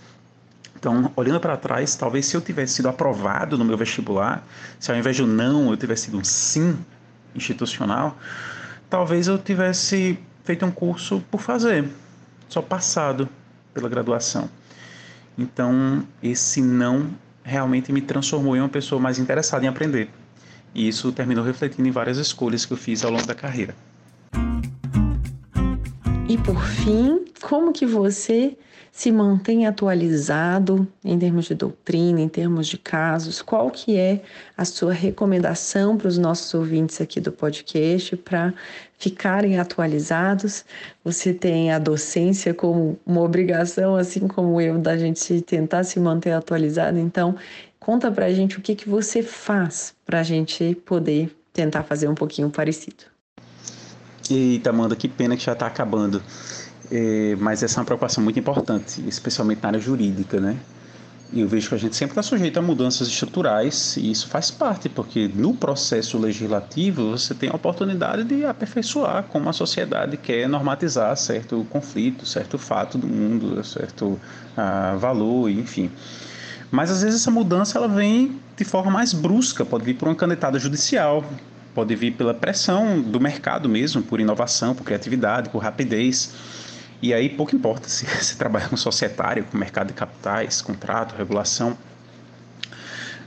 então, 0.78 1.10
olhando 1.16 1.40
para 1.40 1.56
trás, 1.56 1.94
talvez 1.94 2.26
se 2.26 2.36
eu 2.36 2.40
tivesse 2.40 2.74
sido 2.74 2.88
aprovado 2.88 3.56
no 3.56 3.64
meu 3.64 3.78
vestibular, 3.78 4.46
se 4.78 4.92
ao 4.92 4.98
invés 4.98 5.16
de 5.16 5.22
um 5.22 5.26
não 5.26 5.70
eu 5.70 5.76
tivesse 5.76 6.04
sido 6.04 6.18
um 6.18 6.24
sim 6.24 6.76
institucional, 7.34 8.16
talvez 8.90 9.26
eu 9.26 9.38
tivesse 9.38 10.18
feito 10.44 10.66
um 10.66 10.70
curso 10.70 11.22
por 11.30 11.40
fazer, 11.40 11.88
só 12.48 12.60
passado 12.60 13.26
pela 13.72 13.88
graduação. 13.88 14.50
Então, 15.38 16.06
esse 16.22 16.60
não 16.60 17.10
realmente 17.42 17.90
me 17.90 18.02
transformou 18.02 18.54
em 18.56 18.60
uma 18.60 18.68
pessoa 18.68 19.00
mais 19.00 19.18
interessada 19.18 19.64
em 19.64 19.68
aprender. 19.68 20.10
E 20.74 20.86
isso 20.88 21.10
terminou 21.10 21.42
refletindo 21.44 21.88
em 21.88 21.90
várias 21.90 22.18
escolhas 22.18 22.66
que 22.66 22.72
eu 22.74 22.76
fiz 22.76 23.02
ao 23.02 23.10
longo 23.10 23.26
da 23.26 23.34
carreira. 23.34 23.74
E 26.28 26.36
por 26.38 26.60
fim, 26.62 27.25
como 27.46 27.72
que 27.72 27.86
você 27.86 28.56
se 28.90 29.12
mantém 29.12 29.68
atualizado 29.68 30.84
em 31.04 31.16
termos 31.16 31.44
de 31.44 31.54
doutrina, 31.54 32.20
em 32.20 32.28
termos 32.28 32.66
de 32.66 32.76
casos? 32.76 33.40
Qual 33.40 33.70
que 33.70 33.96
é 33.96 34.20
a 34.58 34.64
sua 34.64 34.92
recomendação 34.92 35.96
para 35.96 36.08
os 36.08 36.18
nossos 36.18 36.52
ouvintes 36.54 37.00
aqui 37.00 37.20
do 37.20 37.30
podcast 37.30 38.16
para 38.16 38.52
ficarem 38.98 39.60
atualizados? 39.60 40.64
Você 41.04 41.32
tem 41.32 41.70
a 41.70 41.78
docência 41.78 42.52
como 42.52 42.98
uma 43.06 43.20
obrigação, 43.20 43.94
assim 43.94 44.26
como 44.26 44.60
eu, 44.60 44.76
da 44.76 44.98
gente 44.98 45.40
tentar 45.42 45.84
se 45.84 46.00
manter 46.00 46.32
atualizado. 46.32 46.98
Então, 46.98 47.36
conta 47.78 48.10
para 48.10 48.26
a 48.26 48.32
gente 48.32 48.58
o 48.58 48.60
que, 48.60 48.74
que 48.74 48.88
você 48.88 49.22
faz 49.22 49.94
para 50.04 50.18
a 50.18 50.24
gente 50.24 50.74
poder 50.84 51.30
tentar 51.52 51.84
fazer 51.84 52.08
um 52.08 52.14
pouquinho 52.16 52.50
parecido. 52.50 53.04
Eita, 54.28 54.70
Amanda, 54.70 54.96
que 54.96 55.06
pena 55.06 55.36
que 55.36 55.44
já 55.44 55.52
está 55.52 55.68
acabando. 55.68 56.20
É, 56.90 57.36
mas 57.38 57.62
essa 57.62 57.78
é 57.78 57.80
uma 57.80 57.84
preocupação 57.84 58.22
muito 58.22 58.38
importante, 58.38 59.02
especialmente 59.08 59.62
na 59.62 59.68
área 59.70 59.80
jurídica, 59.80 60.40
né? 60.40 60.56
E 61.32 61.40
eu 61.40 61.48
vejo 61.48 61.68
que 61.68 61.74
a 61.74 61.78
gente 61.78 61.96
sempre 61.96 62.12
está 62.12 62.22
sujeito 62.22 62.56
a 62.56 62.62
mudanças 62.62 63.08
estruturais 63.08 63.96
e 63.96 64.12
isso 64.12 64.28
faz 64.28 64.48
parte, 64.50 64.88
porque 64.88 65.28
no 65.34 65.52
processo 65.54 66.16
legislativo 66.18 67.10
você 67.10 67.34
tem 67.34 67.50
a 67.50 67.56
oportunidade 67.56 68.22
de 68.22 68.44
aperfeiçoar 68.44 69.24
como 69.24 69.48
a 69.48 69.52
sociedade 69.52 70.16
quer 70.16 70.48
normatizar 70.48 71.16
certo 71.16 71.66
conflito, 71.68 72.24
certo 72.24 72.56
fato 72.58 72.96
do 72.96 73.08
mundo, 73.08 73.62
certo 73.64 74.20
ah, 74.56 74.94
valor, 74.98 75.50
enfim. 75.50 75.90
Mas 76.70 76.92
às 76.92 77.02
vezes 77.02 77.22
essa 77.22 77.30
mudança 77.30 77.76
ela 77.76 77.88
vem 77.88 78.40
de 78.56 78.64
forma 78.64 78.90
mais 78.90 79.12
brusca, 79.12 79.64
pode 79.64 79.84
vir 79.84 79.94
por 79.94 80.08
uma 80.08 80.14
canetada 80.14 80.60
judicial, 80.60 81.24
pode 81.74 81.94
vir 81.96 82.12
pela 82.12 82.32
pressão 82.32 83.02
do 83.02 83.20
mercado 83.20 83.68
mesmo, 83.68 84.00
por 84.00 84.20
inovação, 84.20 84.74
por 84.74 84.84
criatividade, 84.84 85.50
por 85.50 85.58
rapidez. 85.58 86.32
E 87.02 87.12
aí 87.12 87.28
pouco 87.28 87.54
importa 87.54 87.88
se 87.88 88.06
você 88.08 88.34
trabalha 88.36 88.68
com 88.68 88.76
societário, 88.76 89.44
com 89.44 89.56
mercado 89.56 89.88
de 89.88 89.94
capitais, 89.94 90.62
contrato, 90.62 91.14
regulação. 91.16 91.76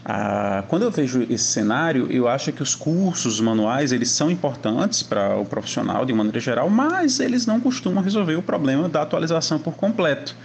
Ah, 0.04 0.64
quando 0.68 0.84
eu 0.84 0.92
vejo 0.92 1.26
esse 1.30 1.44
cenário, 1.44 2.08
eu 2.10 2.28
acho 2.28 2.52
que 2.52 2.64
os 2.64 2.74
cursos, 2.74 3.36
os 3.36 3.42
manuais, 3.42 3.92
eles 3.92 4.10
são 4.10 4.32
importantes 4.32 5.04
para 5.04 5.36
o 5.36 5.46
profissional 5.46 6.06
de 6.06 6.14
maneira 6.14 6.40
geral, 6.40 6.70
mas 6.70 7.20
eles 7.20 7.46
não 7.46 7.60
costumam 7.60 8.04
resolver 8.04 8.36
o 8.36 8.42
problema 8.42 8.90
da 8.90 9.02
atualização 9.02 9.60
por 9.60 9.76
completo. 9.76 10.36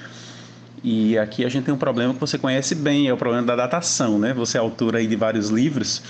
E 0.82 1.16
aqui 1.16 1.46
a 1.46 1.48
gente 1.48 1.64
tem 1.64 1.72
um 1.72 1.78
problema 1.78 2.12
que 2.12 2.20
você 2.20 2.36
conhece 2.36 2.74
bem, 2.74 3.08
é 3.08 3.12
o 3.12 3.16
problema 3.16 3.46
da 3.46 3.56
datação, 3.56 4.18
né? 4.18 4.34
Você 4.34 4.58
é 4.58 4.60
autor 4.60 4.96
aí 4.96 5.06
de 5.06 5.16
vários 5.16 5.48
livros, 5.48 6.02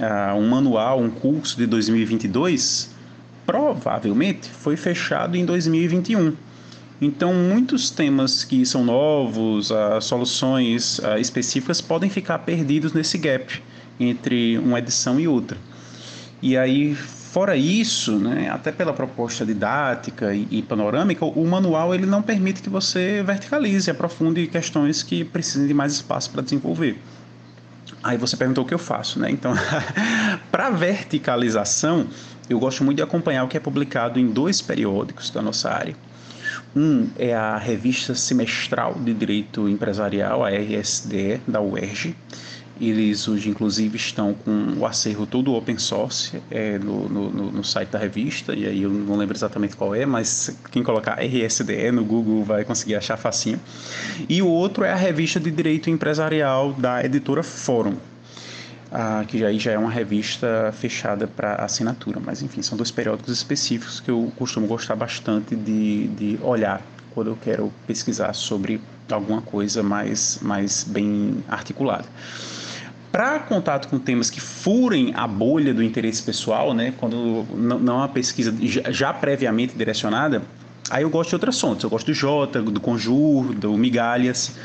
ah, 0.00 0.34
um 0.36 0.48
manual, 0.48 1.00
um 1.00 1.10
curso 1.10 1.56
de 1.56 1.66
2022, 1.66 2.90
provavelmente 3.44 4.48
foi 4.48 4.76
fechado 4.76 5.36
em 5.36 5.44
2021 5.44 6.36
então, 7.00 7.32
muitos 7.32 7.90
temas 7.90 8.44
que 8.44 8.66
são 8.66 8.84
novos, 8.84 9.72
as 9.72 10.04
soluções 10.04 11.00
específicas 11.18 11.80
podem 11.80 12.10
ficar 12.10 12.40
perdidos 12.40 12.92
nesse 12.92 13.16
gap 13.16 13.62
entre 13.98 14.58
uma 14.58 14.78
edição 14.78 15.18
e 15.18 15.26
outra. 15.26 15.56
E 16.42 16.58
aí, 16.58 16.94
fora 16.94 17.56
isso, 17.56 18.18
né, 18.18 18.50
até 18.50 18.70
pela 18.70 18.92
proposta 18.92 19.46
didática 19.46 20.34
e, 20.34 20.46
e, 20.50 20.62
panorâmica, 20.62 21.24
o 21.24 21.46
manual 21.46 21.94
ele 21.94 22.04
não 22.04 22.22
permite 22.22 22.60
que 22.60 22.68
você 22.68 23.22
verticalize, 23.22 23.90
aprofunde 23.90 24.46
questões 24.46 25.02
que 25.02 25.24
precisem 25.24 25.66
de 25.66 25.72
mais 25.72 25.92
espaço 25.92 26.30
para 26.30 26.42
desenvolver. 26.42 27.00
Aí 28.02 28.18
você 28.18 28.36
perguntou 28.36 28.64
o 28.64 28.66
que 28.66 28.74
eu 28.74 28.78
faço, 28.78 29.18
né? 29.18 29.30
Então, 29.30 29.54
para 30.50 30.70
verticalização, 30.70 32.06
eu 32.48 32.58
gosto 32.58 32.82
muito 32.84 32.96
de 32.96 33.02
acompanhar 33.02 33.44
o 33.44 33.48
que 33.48 33.56
é 33.56 33.60
publicado 33.60 34.18
em 34.18 34.26
dois 34.26 34.60
periódicos 34.60 35.30
da 35.30 35.40
nossa 35.40 35.70
área. 35.70 35.94
Um 36.74 37.08
é 37.18 37.34
a 37.34 37.56
revista 37.56 38.14
semestral 38.14 38.94
de 38.94 39.12
Direito 39.12 39.68
Empresarial, 39.68 40.44
a 40.44 40.50
RSDE, 40.50 41.40
da 41.46 41.60
UERJ. 41.60 42.14
Eles 42.80 43.28
hoje, 43.28 43.50
inclusive, 43.50 43.96
estão 43.96 44.32
com 44.32 44.74
o 44.78 44.86
acervo 44.86 45.26
todo 45.26 45.52
open 45.52 45.76
source 45.76 46.40
é, 46.50 46.78
no, 46.78 47.08
no, 47.08 47.30
no, 47.52 47.64
site 47.64 47.90
da 47.90 47.98
revista, 47.98 48.54
e 48.54 48.66
aí 48.66 48.82
eu 48.82 48.88
não 48.88 49.16
lembro 49.16 49.36
exatamente 49.36 49.76
qual 49.76 49.94
é, 49.94 50.06
mas 50.06 50.56
quem 50.70 50.82
colocar 50.82 51.18
RSDE 51.20 51.90
no 51.92 52.04
Google 52.04 52.42
vai 52.42 52.64
conseguir 52.64 52.94
achar 52.94 53.18
facinho. 53.18 53.60
E 54.28 54.40
o 54.40 54.46
outro 54.46 54.84
é 54.84 54.92
a 54.92 54.96
revista 54.96 55.38
de 55.38 55.50
Direito 55.50 55.90
Empresarial 55.90 56.72
da 56.72 57.04
editora 57.04 57.42
Fórum, 57.42 57.96
ah, 58.92 59.24
que 59.26 59.44
aí 59.44 59.58
já 59.58 59.72
é 59.72 59.78
uma 59.78 59.90
revista 59.90 60.72
fechada 60.76 61.26
para 61.26 61.54
assinatura, 61.56 62.20
mas 62.24 62.42
enfim, 62.42 62.60
são 62.60 62.76
dois 62.76 62.90
periódicos 62.90 63.32
específicos 63.32 64.00
que 64.00 64.10
eu 64.10 64.32
costumo 64.36 64.66
gostar 64.66 64.96
bastante 64.96 65.54
de, 65.54 66.08
de 66.08 66.38
olhar 66.42 66.82
quando 67.14 67.28
eu 67.28 67.38
quero 67.40 67.72
pesquisar 67.86 68.32
sobre 68.32 68.80
alguma 69.10 69.42
coisa 69.42 69.82
mais, 69.82 70.38
mais 70.42 70.84
bem 70.84 71.42
articulada. 71.48 72.04
Para 73.12 73.40
contato 73.40 73.88
com 73.88 73.98
temas 73.98 74.30
que 74.30 74.40
furem 74.40 75.12
a 75.16 75.26
bolha 75.26 75.74
do 75.74 75.82
interesse 75.82 76.22
pessoal, 76.22 76.72
né, 76.72 76.94
quando 76.96 77.44
não, 77.54 77.94
é 77.94 77.96
uma 77.98 78.08
pesquisa 78.08 78.54
já, 78.60 78.90
já 78.90 79.12
previamente 79.12 79.76
direcionada, 79.76 80.42
aí 80.88 81.02
eu 81.02 81.10
gosto 81.10 81.30
de 81.30 81.34
outras 81.36 81.60
fontes. 81.60 81.82
Eu 81.82 81.90
gosto 81.90 82.06
do 82.06 82.14
Jota, 82.14 82.62
do 82.62 82.80
Conjur, 82.80 83.52
do 83.52 83.76
Migalhas. 83.76 84.56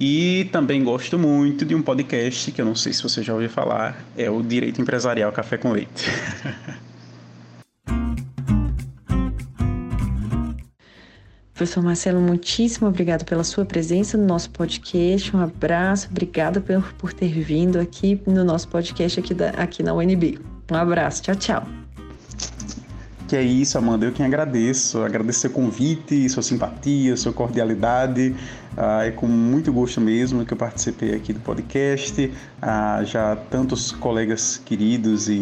E 0.00 0.48
também 0.52 0.82
gosto 0.82 1.18
muito 1.18 1.64
de 1.64 1.74
um 1.74 1.82
podcast 1.82 2.50
que 2.50 2.60
eu 2.60 2.64
não 2.64 2.74
sei 2.74 2.92
se 2.92 3.02
você 3.02 3.22
já 3.22 3.32
ouviu 3.32 3.48
falar, 3.48 4.04
é 4.16 4.28
o 4.30 4.42
Direito 4.42 4.80
Empresarial 4.80 5.30
Café 5.32 5.56
com 5.56 5.72
Leite. 5.72 6.10
Professor 11.54 11.84
Marcelo, 11.84 12.20
muitíssimo 12.20 12.88
obrigado 12.88 13.24
pela 13.24 13.44
sua 13.44 13.64
presença 13.64 14.18
no 14.18 14.26
nosso 14.26 14.50
podcast. 14.50 15.34
Um 15.34 15.40
abraço, 15.40 16.08
obrigada 16.10 16.60
por, 16.60 16.92
por 16.94 17.12
ter 17.12 17.28
vindo 17.28 17.78
aqui 17.78 18.20
no 18.26 18.42
nosso 18.44 18.66
podcast 18.68 19.20
aqui, 19.20 19.32
da, 19.32 19.50
aqui 19.50 19.80
na 19.80 19.94
UNB. 19.94 20.40
Um 20.70 20.74
abraço, 20.74 21.22
tchau, 21.22 21.36
tchau. 21.36 21.83
Que 23.34 23.38
é 23.38 23.42
isso, 23.42 23.76
Amanda. 23.76 24.06
Eu 24.06 24.12
quem 24.12 24.24
agradeço. 24.24 25.02
Agradeço 25.02 25.40
seu 25.40 25.50
convite, 25.50 26.28
sua 26.28 26.40
simpatia, 26.40 27.16
sua 27.16 27.32
cordialidade. 27.32 28.32
Ah, 28.76 29.06
é 29.06 29.10
com 29.10 29.26
muito 29.26 29.72
gosto 29.72 30.00
mesmo 30.00 30.46
que 30.46 30.52
eu 30.52 30.56
participei 30.56 31.16
aqui 31.16 31.32
do 31.32 31.40
podcast. 31.40 32.32
Ah, 32.62 33.02
já 33.02 33.34
tantos 33.50 33.90
colegas 33.90 34.62
queridos 34.64 35.28
e, 35.28 35.34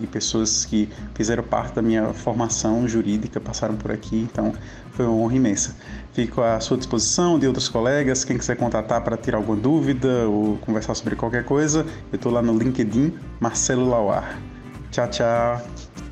e, 0.00 0.06
pessoas 0.12 0.64
que 0.64 0.88
fizeram 1.16 1.42
parte 1.42 1.74
da 1.74 1.82
minha 1.82 2.12
formação 2.12 2.86
jurídica 2.86 3.40
passaram 3.40 3.74
por 3.74 3.90
aqui, 3.90 4.16
então 4.16 4.52
foi 4.92 5.04
uma 5.04 5.16
honra 5.16 5.34
imensa. 5.34 5.74
Fico 6.12 6.40
à 6.40 6.60
sua 6.60 6.76
disposição 6.76 7.36
de 7.36 7.48
outros 7.48 7.68
colegas, 7.68 8.24
quem 8.24 8.38
quiser 8.38 8.56
contatar 8.56 9.02
para 9.02 9.16
tirar 9.16 9.38
alguma 9.38 9.58
dúvida 9.58 10.28
ou 10.28 10.56
conversar 10.58 10.94
sobre 10.94 11.16
qualquer 11.16 11.44
coisa, 11.44 11.84
eu 12.12 12.16
estou 12.16 12.30
lá 12.30 12.40
no 12.40 12.56
LinkedIn, 12.56 13.12
Marcelo 13.40 13.90
Lauar. 13.90 14.38
Tchau, 14.92 15.08
tchau. 15.08 16.03